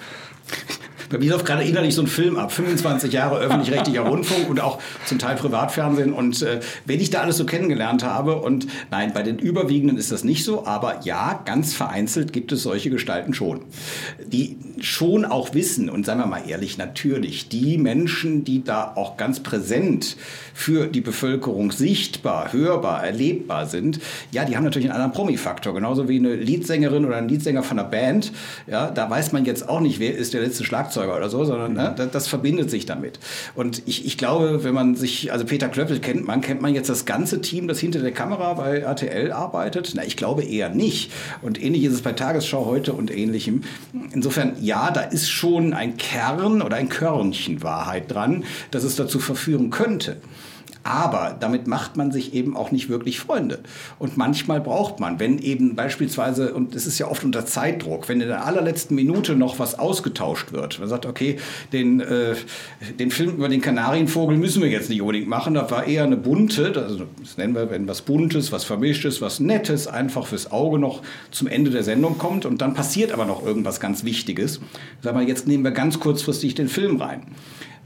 Bei 1.11 1.19
mir 1.19 1.33
läuft 1.33 1.45
gerade 1.45 1.65
innerlich 1.65 1.97
so 1.97 2.03
ein 2.03 2.07
Film 2.07 2.37
ab. 2.37 2.53
25 2.53 3.13
Jahre 3.13 3.41
öffentlich-rechtlicher 3.41 4.03
Rundfunk 4.03 4.49
und 4.49 4.61
auch 4.61 4.79
zum 5.07 5.19
Teil 5.19 5.35
Privatfernsehen. 5.35 6.13
Und 6.13 6.41
äh, 6.43 6.61
wenn 6.87 7.01
ich 7.01 7.11
da 7.11 7.23
alles 7.23 7.37
so 7.37 7.45
kennengelernt 7.45 8.05
habe, 8.05 8.37
und 8.37 8.69
nein, 8.93 9.13
bei 9.13 9.25
den 9.25 9.41
Überwiegenden 9.41 9.99
ist 9.99 10.13
das 10.13 10.23
nicht 10.23 10.45
so, 10.45 10.67
aber 10.67 11.01
ja, 11.03 11.43
ganz 11.45 11.75
vereinzelt 11.75 12.33
gibt 12.33 12.53
es 12.53 12.63
solche 12.63 12.91
Gestalten 12.91 13.35
schon. 13.35 13.63
Die 14.25 14.57
schon 14.79 15.25
auch 15.25 15.53
wissen, 15.53 15.91
und 15.91 16.07
seien 16.07 16.19
wir 16.19 16.27
mal 16.27 16.49
ehrlich, 16.49 16.79
natürlich, 16.79 17.49
die 17.49 17.77
Menschen, 17.77 18.45
die 18.45 18.63
da 18.63 18.93
auch 18.95 19.17
ganz 19.17 19.41
präsent 19.41 20.17
für 20.55 20.87
die 20.87 21.01
Bevölkerung 21.01 21.73
sichtbar, 21.73 22.53
hörbar, 22.53 23.05
erlebbar 23.05 23.67
sind, 23.67 23.99
ja, 24.31 24.45
die 24.45 24.57
haben 24.57 24.65
natürlich 24.65 24.89
einen 24.89 24.95
anderen 24.95 25.13
Promi-Faktor. 25.13 25.75
Genauso 25.75 26.09
wie 26.09 26.19
eine 26.19 26.37
Leadsängerin 26.37 27.05
oder 27.05 27.17
ein 27.17 27.29
Leadsänger 27.29 27.65
von 27.65 27.81
einer 27.81 27.89
Band. 27.89 28.31
Ja, 28.69 28.93
da 28.93 29.11
weiß 29.11 29.33
man 29.33 29.45
jetzt 29.45 29.69
auch 29.69 29.81
nicht, 29.81 29.99
wer 29.99 30.15
ist 30.15 30.35
der 30.35 30.43
letzte 30.43 30.63
Schlagzeuger 30.63 31.00
oder 31.09 31.29
so, 31.29 31.45
sondern 31.45 31.75
ne, 31.75 31.95
das, 31.97 32.11
das, 32.11 32.29
verbindet 32.29 32.71
sich 32.71 32.87
damit. 32.87 33.19
Und 33.55 33.83
ich, 33.87 34.07
ich 34.07 34.19
glaube, 34.19 34.65
wenn 34.65 34.75
man 34.75 34.95
sich, 34.95 35.33
also 35.33 35.45
Peter 35.45 35.69
Klöppel 35.69 36.01
kennt 36.01 36.27
man, 36.27 36.41
kennt 36.41 36.61
man 36.61 36.75
jetzt 36.75 36.89
das 36.89 37.05
ganze 37.05 37.41
Team, 37.41 37.69
das 37.69 37.79
hinter 37.79 38.01
der 38.01 38.13
Kamera 38.13 38.55
bei 38.55 38.79
RTL 38.79 39.33
arbeitet? 39.33 39.93
Na, 39.95 40.05
ich 40.05 40.17
glaube 40.17 40.43
eher 40.43 40.69
nicht. 40.69 41.13
Und 41.43 41.63
ähnlich 41.63 41.85
ist 41.85 41.95
es 41.95 42.03
bei 42.03 42.13
Tagesschau 42.13 42.67
heute 42.67 42.93
und 42.93 43.11
ähnlichem. 43.11 43.63
Insofern, 44.13 44.57
ja, 44.61 44.91
da 44.91 45.01
ist 45.01 45.29
schon 45.29 45.73
ein 45.73 45.97
Kern 45.97 46.63
oder 46.63 46.77
ein 46.77 46.89
Körnchen 46.89 47.63
Wahrheit 47.63 48.11
dran, 48.13 48.45
dass 48.71 48.85
es 48.85 48.97
dazu 48.97 49.19
verführen 49.19 49.71
könnte. 49.71 50.17
Aber 50.83 51.37
damit 51.39 51.67
macht 51.67 51.97
man 51.97 52.11
sich 52.11 52.33
eben 52.33 52.57
auch 52.57 52.71
nicht 52.71 52.89
wirklich 52.89 53.21
Freunde. 53.21 53.61
Und 53.99 54.17
manchmal 54.17 54.61
braucht 54.61 54.99
man, 54.99 55.21
wenn 55.21 55.39
eben 55.39 55.77
beispielsweise, 55.77 56.55
und 56.55 56.75
es 56.75 56.87
ist 56.87 56.99
ja 56.99 57.09
oft 57.09 57.23
unter 57.23 57.45
Zeitdruck, 57.45 58.09
wenn 58.09 58.21
in 58.21 58.29
der 58.29 58.47
allerletzten 58.47 58.95
Minute 58.97 59.37
noch 59.37 59.59
was 59.59 59.79
ausgetauscht 59.79 60.53
wird. 60.53 60.79
Man 60.79 60.89
sagt, 60.89 61.05
okay, 61.05 61.37
den, 61.73 62.01
äh, 62.01 62.35
den 62.99 63.11
Film 63.11 63.33
über 63.33 63.49
den 63.49 63.61
Kanarienvogel 63.61 64.39
müssen 64.39 64.63
wir 64.63 64.71
jetzt 64.71 64.89
nicht 64.89 65.03
unbedingt 65.03 65.29
machen. 65.29 65.53
Das 65.53 65.71
war 65.71 65.87
eher 65.87 66.05
eine 66.05 66.17
bunte, 66.17 66.73
also 66.77 67.05
das 67.21 67.37
nennen 67.37 67.55
wir, 67.55 67.71
wenn 67.71 67.87
was 67.87 68.01
Buntes, 68.01 68.51
was 68.51 68.65
Vermischtes, 68.65 69.21
was 69.21 69.39
Nettes, 69.39 69.87
einfach 69.87 70.27
fürs 70.27 70.51
Auge 70.51 70.79
noch 70.79 71.03
zum 71.31 71.47
Ende 71.47 71.71
der 71.71 71.83
Sendung 71.83 72.17
kommt. 72.17 72.47
Und 72.47 72.63
dann 72.63 72.73
passiert 72.73 73.13
aber 73.13 73.27
noch 73.27 73.45
irgendwas 73.45 73.81
ganz 73.81 74.05
Wichtiges. 74.05 74.61
Sag 75.03 75.15
mal, 75.15 75.29
jetzt 75.29 75.47
nehmen 75.47 75.63
wir 75.63 75.73
ganz 75.73 76.01
kurzfristig 76.01 76.55
den 76.55 76.69
Film 76.69 76.97
rein 76.97 77.27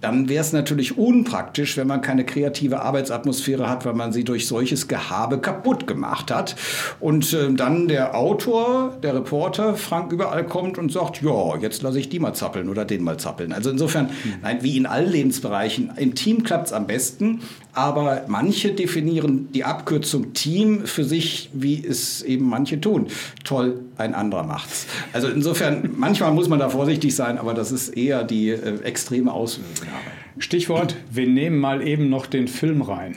dann 0.04 0.28
wäre 0.28 0.42
es 0.42 0.52
natürlich 0.52 0.98
unpraktisch, 0.98 1.78
wenn 1.78 1.86
man 1.86 2.02
keine 2.02 2.26
kreative 2.26 2.82
Arbeitsatmosphäre 2.82 3.70
hat, 3.70 3.86
weil 3.86 3.94
man 3.94 4.12
sie 4.12 4.22
durch 4.22 4.46
solches 4.46 4.86
Gehabe 4.86 5.38
kaputt 5.38 5.86
gemacht 5.86 6.30
hat. 6.30 6.56
Und 7.00 7.32
äh, 7.32 7.50
dann 7.54 7.88
der 7.88 8.14
Autor, 8.14 8.98
der 9.02 9.14
Reporter, 9.14 9.76
Frank 9.76 10.12
überall 10.12 10.44
kommt 10.44 10.76
und 10.76 10.92
sagt, 10.92 11.22
ja, 11.22 11.56
jetzt 11.56 11.80
lasse 11.80 11.98
ich 11.98 12.10
die 12.10 12.18
mal 12.18 12.34
zappeln 12.34 12.68
oder 12.68 12.84
den 12.84 13.02
mal 13.02 13.16
zappeln. 13.16 13.54
Also 13.54 13.70
insofern, 13.70 14.06
mhm. 14.06 14.34
nein, 14.42 14.58
wie 14.60 14.76
in 14.76 14.84
allen 14.84 15.10
Lebensbereichen, 15.10 15.92
im 15.96 16.14
Team 16.14 16.42
klappt 16.42 16.66
es 16.66 16.72
am 16.74 16.86
besten, 16.86 17.40
aber 17.72 18.24
manche 18.28 18.72
definieren 18.72 19.48
die 19.52 19.64
Abkürzung 19.64 20.34
Team 20.34 20.86
für 20.86 21.04
sich, 21.04 21.48
wie 21.54 21.84
es 21.84 22.22
eben 22.22 22.46
manche 22.48 22.80
tun. 22.80 23.06
Toll, 23.42 23.80
ein 23.96 24.14
anderer 24.14 24.44
macht's. 24.44 24.86
Also 25.12 25.28
insofern, 25.28 25.90
manchmal 25.96 26.32
muss 26.32 26.48
man 26.48 26.58
da 26.58 26.68
vorsichtig 26.68 27.16
sein, 27.16 27.38
aber 27.38 27.54
das 27.54 27.72
ist 27.72 27.88
eher 27.88 28.22
die 28.22 28.50
äh, 28.50 28.82
extreme 28.82 29.32
Auswirkung. 29.32 29.93
Stichwort, 30.38 30.96
wir 31.10 31.26
nehmen 31.26 31.58
mal 31.58 31.86
eben 31.86 32.10
noch 32.10 32.26
den 32.26 32.48
Film 32.48 32.82
rein. 32.82 33.16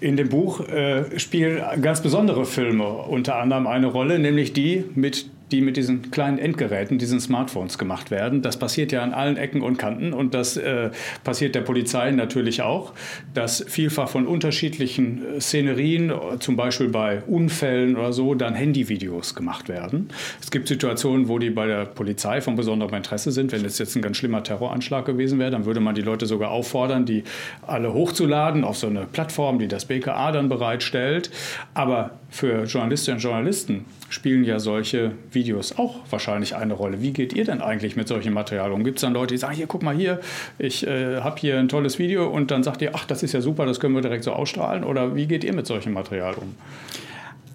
In 0.00 0.16
dem 0.16 0.28
Buch 0.28 0.60
äh, 0.68 1.18
spielen 1.18 1.62
ganz 1.82 2.02
besondere 2.02 2.44
Filme 2.44 2.86
unter 2.86 3.36
anderem 3.36 3.66
eine 3.66 3.86
Rolle, 3.86 4.18
nämlich 4.18 4.52
die 4.52 4.84
mit 4.94 5.30
die 5.50 5.60
mit 5.60 5.76
diesen 5.76 6.10
kleinen 6.10 6.38
Endgeräten, 6.38 6.98
diesen 6.98 7.20
Smartphones 7.20 7.78
gemacht 7.78 8.10
werden. 8.10 8.42
Das 8.42 8.58
passiert 8.58 8.92
ja 8.92 9.02
an 9.02 9.12
allen 9.12 9.36
Ecken 9.36 9.62
und 9.62 9.76
Kanten 9.76 10.12
und 10.12 10.34
das 10.34 10.56
äh, 10.56 10.90
passiert 11.24 11.54
der 11.54 11.60
Polizei 11.60 12.10
natürlich 12.10 12.62
auch, 12.62 12.92
dass 13.34 13.64
vielfach 13.68 14.08
von 14.08 14.26
unterschiedlichen 14.26 15.36
äh, 15.36 15.40
Szenerien, 15.40 16.12
zum 16.40 16.56
Beispiel 16.56 16.88
bei 16.88 17.22
Unfällen 17.26 17.96
oder 17.96 18.12
so, 18.12 18.34
dann 18.34 18.54
Handyvideos 18.54 19.34
gemacht 19.34 19.68
werden. 19.68 20.08
Es 20.40 20.50
gibt 20.50 20.68
Situationen, 20.68 21.28
wo 21.28 21.38
die 21.38 21.50
bei 21.50 21.66
der 21.66 21.84
Polizei 21.84 22.40
von 22.40 22.56
besonderem 22.56 22.94
Interesse 22.94 23.30
sind. 23.30 23.52
Wenn 23.52 23.64
es 23.64 23.78
jetzt 23.78 23.94
ein 23.96 24.02
ganz 24.02 24.16
schlimmer 24.16 24.42
Terroranschlag 24.42 25.04
gewesen 25.04 25.38
wäre, 25.38 25.50
dann 25.50 25.64
würde 25.64 25.80
man 25.80 25.94
die 25.94 26.02
Leute 26.02 26.26
sogar 26.26 26.50
auffordern, 26.50 27.06
die 27.06 27.22
alle 27.66 27.92
hochzuladen 27.92 28.64
auf 28.64 28.76
so 28.76 28.88
eine 28.88 29.06
Plattform, 29.06 29.58
die 29.58 29.68
das 29.68 29.84
BKA 29.84 30.32
dann 30.32 30.48
bereitstellt. 30.48 31.30
Aber 31.74 32.10
für 32.30 32.64
Journalistinnen 32.64 33.18
und 33.18 33.22
Journalisten 33.22 33.84
spielen 34.08 34.44
ja 34.44 34.58
solche 34.58 35.12
Videos 35.36 35.78
auch 35.78 36.00
wahrscheinlich 36.10 36.56
eine 36.56 36.74
Rolle. 36.74 37.00
Wie 37.00 37.12
geht 37.12 37.32
ihr 37.32 37.44
denn 37.44 37.60
eigentlich 37.60 37.94
mit 37.94 38.08
solchem 38.08 38.32
Material 38.32 38.72
um? 38.72 38.82
Gibt 38.82 38.98
es 38.98 39.02
dann 39.02 39.12
Leute, 39.12 39.34
die 39.34 39.38
sagen, 39.38 39.54
hier, 39.54 39.68
guck 39.68 39.84
mal 39.84 39.94
hier, 39.94 40.20
ich 40.58 40.84
äh, 40.84 41.20
habe 41.20 41.38
hier 41.38 41.60
ein 41.60 41.68
tolles 41.68 42.00
Video 42.00 42.26
und 42.26 42.50
dann 42.50 42.64
sagt 42.64 42.82
ihr, 42.82 42.90
ach, 42.94 43.04
das 43.04 43.22
ist 43.22 43.32
ja 43.32 43.40
super, 43.40 43.66
das 43.66 43.78
können 43.78 43.94
wir 43.94 44.02
direkt 44.02 44.24
so 44.24 44.32
ausstrahlen? 44.32 44.82
Oder 44.82 45.14
wie 45.14 45.26
geht 45.26 45.44
ihr 45.44 45.52
mit 45.52 45.68
solchem 45.68 45.92
Material 45.92 46.34
um? 46.34 46.56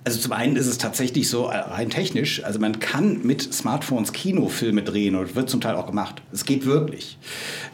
Also 0.04 0.20
zum 0.20 0.32
einen 0.32 0.56
ist 0.56 0.66
es 0.66 0.80
tatsächlich 0.80 1.30
so 1.30 1.46
äh, 1.46 1.58
rein 1.58 1.92
technisch, 1.92 2.44
also 2.44 2.58
man 2.58 2.80
kann 2.80 3.20
mit 3.22 3.54
Smartphones 3.54 4.14
Kinofilme 4.14 4.82
drehen 4.82 5.16
und 5.16 5.36
wird 5.36 5.48
zum 5.48 5.62
Teil 5.62 5.76
auch 5.76 5.86
gemacht. 5.86 6.24
Es 6.32 6.46
geht 6.46 6.66
wirklich. 6.66 7.20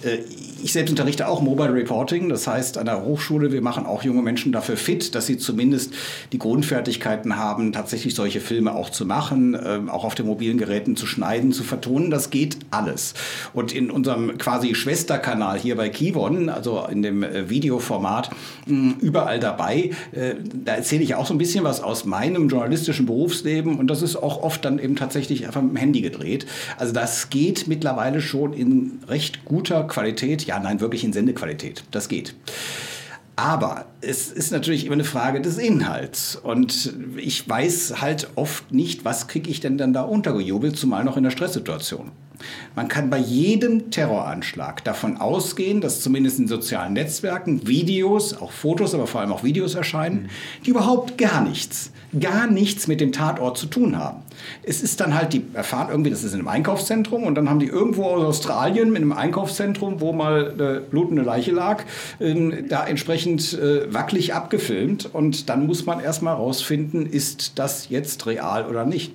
Äh, 0.03 0.17
ich 0.62 0.74
selbst 0.74 0.89
unterrichte 0.89 1.29
auch 1.29 1.41
Mobile 1.41 1.74
Reporting, 1.74 2.27
das 2.27 2.46
heißt 2.46 2.79
an 2.79 2.86
der 2.88 3.05
Hochschule, 3.05 3.53
wir 3.53 3.62
machen 3.62 3.86
auch 3.86 4.03
junge 4.03 4.22
Menschen 4.22 4.51
dafür 4.51 4.75
fit, 4.75 5.15
dass 5.15 5.25
sie 5.25 5.38
zumindest 5.38 5.93
die 6.34 6.38
Grundfertigkeiten 6.38 7.38
haben, 7.38 7.72
tatsächlich 7.72 8.13
solche 8.13 8.41
Filme 8.41 8.75
auch 8.75 8.89
zu 8.89 9.05
machen, 9.05 9.57
ähm, 9.63 9.88
auch 9.89 10.03
auf 10.03 10.15
den 10.15 10.25
mobilen 10.25 10.57
Geräten 10.57 10.98
zu 10.98 11.05
schneiden, 11.05 11.53
zu 11.53 11.63
vertonen. 11.63 12.12
Das 12.12 12.29
geht 12.29 12.57
alles. 12.72 13.13
Und 13.53 13.74
in 13.74 13.89
unserem 13.89 14.38
quasi 14.38 14.75
Schwesterkanal 14.75 15.57
hier 15.57 15.77
bei 15.77 15.88
Kivon, 15.88 16.50
also 16.50 16.86
in 16.91 17.03
dem 17.03 17.24
äh, 17.24 17.50
Videoformat, 17.50 18.31
überall 18.65 19.39
dabei, 19.39 19.91
da 20.12 20.74
erzähle 20.74 21.03
ich 21.03 21.15
auch 21.15 21.25
so 21.25 21.34
ein 21.34 21.38
bisschen 21.38 21.63
was 21.63 21.81
aus 21.81 22.03
meinem 22.17 22.50
journalistischen 22.50 23.05
Berufsleben 23.05 23.77
und 23.77 23.88
das 23.88 24.01
ist 24.01 24.15
auch 24.15 24.41
oft 24.41 24.65
dann 24.65 24.79
eben 24.79 24.95
tatsächlich 24.95 25.45
einfach 25.45 25.62
mit 25.62 25.71
dem 25.71 25.77
Handy 25.77 26.01
gedreht. 26.01 26.47
Also 26.77 26.91
das 26.91 27.29
geht 27.29 27.67
mittlerweile 27.67 28.21
schon 28.21 28.53
in 28.53 29.00
recht 29.07 29.45
guter 29.45 29.83
Qualität. 29.83 30.45
Ja, 30.45 30.59
nein, 30.59 30.81
wirklich 30.81 31.03
in 31.03 31.13
Sendequalität. 31.13 31.83
Das 31.91 32.09
geht. 32.09 32.33
Aber 33.36 33.86
es 34.01 34.31
ist 34.31 34.51
natürlich 34.51 34.86
immer 34.86 34.93
eine 34.93 35.03
Frage 35.03 35.41
des 35.41 35.59
Inhalts. 35.59 36.36
Und 36.36 36.91
ich 37.17 37.47
weiß 37.47 38.01
halt 38.01 38.29
oft 38.33 38.71
nicht, 38.71 39.05
was 39.05 39.27
kriege 39.27 39.51
ich 39.51 39.59
denn 39.59 39.77
dann 39.77 39.93
da 39.93 40.01
untergejubelt, 40.01 40.75
zumal 40.75 41.03
noch 41.03 41.17
in 41.17 41.24
der 41.24 41.29
Stresssituation. 41.29 42.12
Man 42.75 42.88
kann 42.88 43.10
bei 43.10 43.17
jedem 43.17 43.91
Terroranschlag 43.91 44.84
davon 44.84 45.17
ausgehen, 45.17 45.82
dass 45.82 46.01
zumindest 46.01 46.39
in 46.39 46.48
sozialen 46.48 46.94
Netzwerken 46.94 47.67
Videos, 47.67 48.36
auch 48.39 48.51
Fotos, 48.51 48.94
aber 48.94 49.08
vor 49.08 49.22
allem 49.22 49.32
auch 49.32 49.44
Videos 49.44 49.75
erscheinen, 49.75 50.29
die 50.65 50.70
überhaupt 50.70 51.17
gar 51.17 51.41
nichts, 51.41 51.91
gar 52.20 52.48
nichts 52.48 52.88
mit 52.88 53.01
dem 53.01 53.12
Tatort 53.12 53.58
zu 53.58 53.67
tun 53.67 53.98
haben. 53.98 54.22
Es 54.63 54.82
ist 54.82 55.00
dann 55.00 55.15
halt, 55.15 55.34
die 55.34 55.44
erfahren 55.53 55.88
irgendwie, 55.89 56.12
das 56.12 56.24
ist 56.24 56.34
in 56.34 56.39
einem 56.39 56.48
Einkaufszentrum 56.48 57.24
und 57.24 57.36
dann 57.36 57.50
haben 57.50 57.60
die 57.60 57.65
irgendwo 57.65 58.03
aus 58.06 58.24
Australien 58.24 58.89
in 58.89 58.96
einem 58.98 59.13
Einkaufszentrum, 59.13 60.00
wo 60.00 60.13
mal 60.13 60.51
eine 60.51 60.82
blutende 60.82 61.24
Leiche 61.24 61.51
lag, 61.51 61.84
äh, 62.20 62.63
da 62.67 62.86
entsprechend 62.86 63.53
äh, 63.53 63.91
wackelig 63.94 64.34
abgefilmt 64.34 65.10
und 65.13 65.50
dann 65.50 65.65
muss 65.65 65.86
man 65.86 66.00
erstmal 66.00 66.36
rausfinden, 66.36 67.06
ist 67.06 67.53
das 67.58 67.89
jetzt 67.89 68.25
real 68.27 68.67
oder 68.67 68.86
nicht 68.86 69.13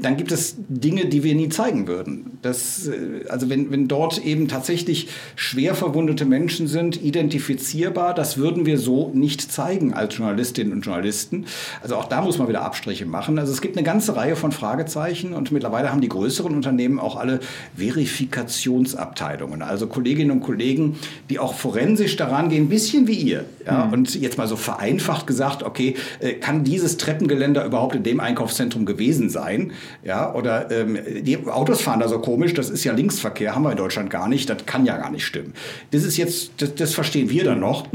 dann 0.00 0.16
gibt 0.16 0.32
es 0.32 0.56
Dinge, 0.68 1.06
die 1.06 1.22
wir 1.22 1.34
nie 1.34 1.48
zeigen 1.48 1.86
würden. 1.86 2.38
Das, 2.42 2.88
äh, 2.88 3.28
also 3.28 3.48
wenn, 3.48 3.70
wenn 3.70 3.88
dort 3.88 4.24
eben 4.24 4.48
tatsächlich 4.48 5.08
schwer 5.34 5.74
verwundete 5.74 6.24
Menschen 6.24 6.66
sind, 6.66 7.02
identifizierbar, 7.02 8.14
das 8.14 8.36
würden 8.38 8.66
wir 8.66 8.78
so 8.78 9.10
nicht 9.14 9.52
zeigen 9.52 9.94
als 9.94 10.16
Journalistinnen 10.16 10.72
und 10.72 10.82
Journalisten. 10.82 11.46
Also 11.82 11.96
auch 11.96 12.06
da 12.06 12.22
muss 12.22 12.38
man 12.38 12.48
wieder 12.48 12.62
Abstriche 12.62 13.06
machen. 13.06 13.38
Also 13.38 13.52
es 13.52 13.60
gibt 13.60 13.76
eine 13.76 13.84
ganze 13.84 14.16
Reihe 14.16 14.36
von 14.36 14.52
Fragezeichen 14.52 15.32
und 15.32 15.52
mittlerweile 15.52 15.90
haben 15.90 16.00
die 16.00 16.08
größeren 16.08 16.54
Unternehmen 16.54 16.98
auch 16.98 17.16
alle 17.16 17.40
Verifikationsabteilungen. 17.76 19.62
Also 19.62 19.86
Kolleginnen 19.86 20.30
und 20.30 20.40
Kollegen, 20.40 20.96
die 21.30 21.38
auch 21.38 21.54
forensisch 21.54 22.16
daran 22.16 22.48
gehen, 22.48 22.64
ein 22.64 22.68
bisschen 22.68 23.06
wie 23.06 23.14
ihr. 23.14 23.44
Ja? 23.64 23.86
Mhm. 23.86 23.92
Und 23.92 24.14
jetzt 24.14 24.38
mal 24.38 24.46
so 24.46 24.56
vereinfacht 24.56 25.26
gesagt, 25.26 25.62
okay, 25.62 25.94
äh, 26.20 26.34
kann 26.34 26.64
dieses 26.64 26.96
Treppengeländer 26.96 27.64
überhaupt 27.64 27.94
in 27.94 28.02
dem 28.02 28.20
Einkaufszentrum 28.20 28.86
gewesen 28.86 29.28
sein? 29.28 29.72
Ja, 30.04 30.34
oder 30.34 30.70
ähm, 30.70 30.98
die 31.22 31.46
Autos 31.46 31.82
fahren 31.82 32.00
da 32.00 32.08
so 32.08 32.18
komisch, 32.18 32.54
das 32.54 32.70
ist 32.70 32.84
ja 32.84 32.92
Linksverkehr, 32.92 33.54
haben 33.54 33.62
wir 33.62 33.70
in 33.72 33.76
Deutschland 33.76 34.10
gar 34.10 34.28
nicht, 34.28 34.48
das 34.48 34.66
kann 34.66 34.84
ja 34.84 34.96
gar 34.96 35.10
nicht 35.10 35.24
stimmen. 35.24 35.54
Das 35.90 36.04
ist 36.04 36.16
jetzt, 36.16 36.52
das, 36.58 36.74
das 36.74 36.94
verstehen 36.94 37.30
wir 37.30 37.44
dann 37.44 37.60
noch, 37.60 37.86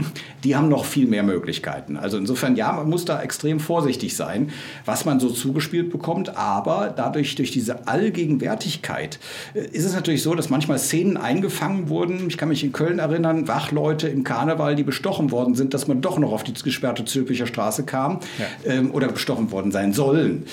die 0.44 0.56
haben 0.56 0.70
noch 0.70 0.86
viel 0.86 1.08
mehr 1.08 1.24
Möglichkeiten. 1.24 1.98
Also 1.98 2.18
insofern, 2.18 2.56
ja, 2.56 2.72
man 2.72 2.90
muss 2.90 3.06
da 3.06 3.22
extrem 3.22 3.60
vorsichtig 3.60 4.16
sein, 4.16 4.52
was 4.86 5.06
man 5.06 5.20
so 5.20 5.30
zugespielt 5.30 5.92
bekommt, 5.92 6.38
aber 6.38 6.94
dadurch, 6.96 7.36
durch 7.36 7.52
diese 7.52 7.88
Allgegenwärtigkeit, 7.88 9.20
äh, 9.54 9.60
ist 9.72 9.86
es 9.86 9.94
natürlich 9.94 10.24
so, 10.24 10.36
dass 10.36 10.50
manchmal 10.50 10.80
Szenen 10.80 11.18
eingefangen 11.18 11.90
wurden. 11.90 12.28
Ich 12.28 12.38
kann 12.38 12.50
mich 12.50 12.64
in 12.64 12.72
Köln 12.72 13.00
erinnern, 13.00 13.48
Wachleute 13.48 14.08
im 14.08 14.24
Karneval, 14.24 14.76
die 14.76 14.84
bestochen 14.84 15.32
worden 15.32 15.56
sind, 15.56 15.74
dass 15.74 15.88
man 15.88 16.02
doch 16.02 16.20
noch 16.20 16.32
auf 16.32 16.44
die 16.44 16.54
gesperrte 16.54 17.06
Zülpicher 17.06 17.48
Straße 17.48 17.84
kam 17.84 18.20
ja. 18.38 18.72
ähm, 18.72 18.92
oder 18.92 19.08
bestochen 19.08 19.52
worden 19.52 19.72
sein 19.72 19.94
sollen. 19.94 20.46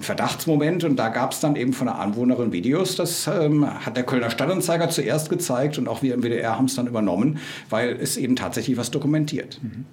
Verdachtsmoment 0.00 0.84
und 0.84 0.96
da 0.96 1.08
gab 1.08 1.32
es 1.32 1.40
dann 1.40 1.56
eben 1.56 1.72
von 1.72 1.88
einer 1.88 1.98
Anwohnerin 1.98 2.52
Videos. 2.52 2.96
Das 2.96 3.26
ähm, 3.26 3.66
hat 3.84 3.96
der 3.96 4.04
Kölner 4.04 4.30
Stadtanzeiger 4.30 4.90
zuerst 4.90 5.30
gezeigt 5.30 5.78
und 5.78 5.88
auch 5.88 6.02
wir 6.02 6.14
im 6.14 6.22
WDR 6.22 6.56
haben 6.56 6.66
es 6.66 6.74
dann 6.74 6.86
übernommen, 6.86 7.38
weil 7.70 7.96
es 8.00 8.16
eben 8.16 8.36
tatsächlich 8.36 8.76
was 8.76 8.90
dokumentiert. 8.90 9.60
Mhm. 9.62 9.84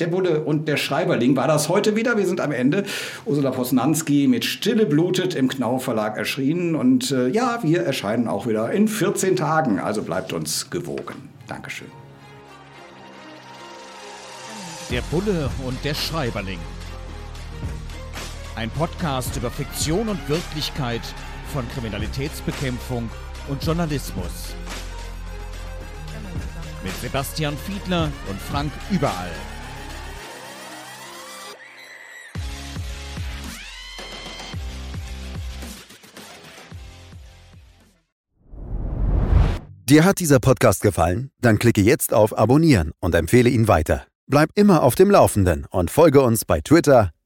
Der 0.00 0.06
Bulle 0.06 0.40
und 0.40 0.66
der 0.66 0.78
Schreiberling 0.78 1.36
war 1.36 1.46
das 1.46 1.68
heute 1.68 1.94
wieder. 1.94 2.16
Wir 2.16 2.26
sind 2.26 2.40
am 2.40 2.52
Ende. 2.52 2.84
Ursula 3.26 3.50
Posnanski 3.50 4.28
mit 4.28 4.46
Stille 4.46 4.86
blutet 4.86 5.34
im 5.34 5.48
Knau 5.48 5.78
Verlag 5.78 6.16
erschienen. 6.16 6.74
Und 6.74 7.10
äh, 7.10 7.28
ja, 7.28 7.58
wir 7.62 7.82
erscheinen 7.82 8.26
auch 8.26 8.46
wieder 8.46 8.72
in 8.72 8.88
14 8.88 9.36
Tagen. 9.36 9.78
Also 9.78 10.02
bleibt 10.02 10.32
uns 10.32 10.70
gewogen. 10.70 11.28
Dankeschön. 11.46 11.88
Der 14.90 15.02
Bulle 15.02 15.50
und 15.66 15.84
der 15.84 15.94
Schreiberling. 15.94 16.58
Ein 18.56 18.70
Podcast 18.70 19.36
über 19.36 19.50
Fiktion 19.50 20.08
und 20.08 20.28
Wirklichkeit 20.28 21.02
von 21.52 21.66
Kriminalitätsbekämpfung 21.68 23.08
und 23.48 23.64
Journalismus. 23.64 24.54
Mit 26.82 26.94
Sebastian 27.00 27.56
Fiedler 27.56 28.10
und 28.28 28.40
Frank 28.40 28.72
Überall. 28.90 29.30
Dir 39.88 40.04
hat 40.04 40.20
dieser 40.20 40.38
Podcast 40.38 40.82
gefallen? 40.82 41.30
Dann 41.40 41.58
klicke 41.58 41.80
jetzt 41.80 42.12
auf 42.12 42.36
Abonnieren 42.36 42.92
und 43.00 43.14
empfehle 43.14 43.50
ihn 43.50 43.66
weiter. 43.68 44.06
Bleib 44.28 44.50
immer 44.54 44.82
auf 44.82 44.94
dem 44.94 45.10
Laufenden 45.10 45.66
und 45.70 45.90
folge 45.90 46.20
uns 46.20 46.44
bei 46.44 46.60
Twitter, 46.60 47.10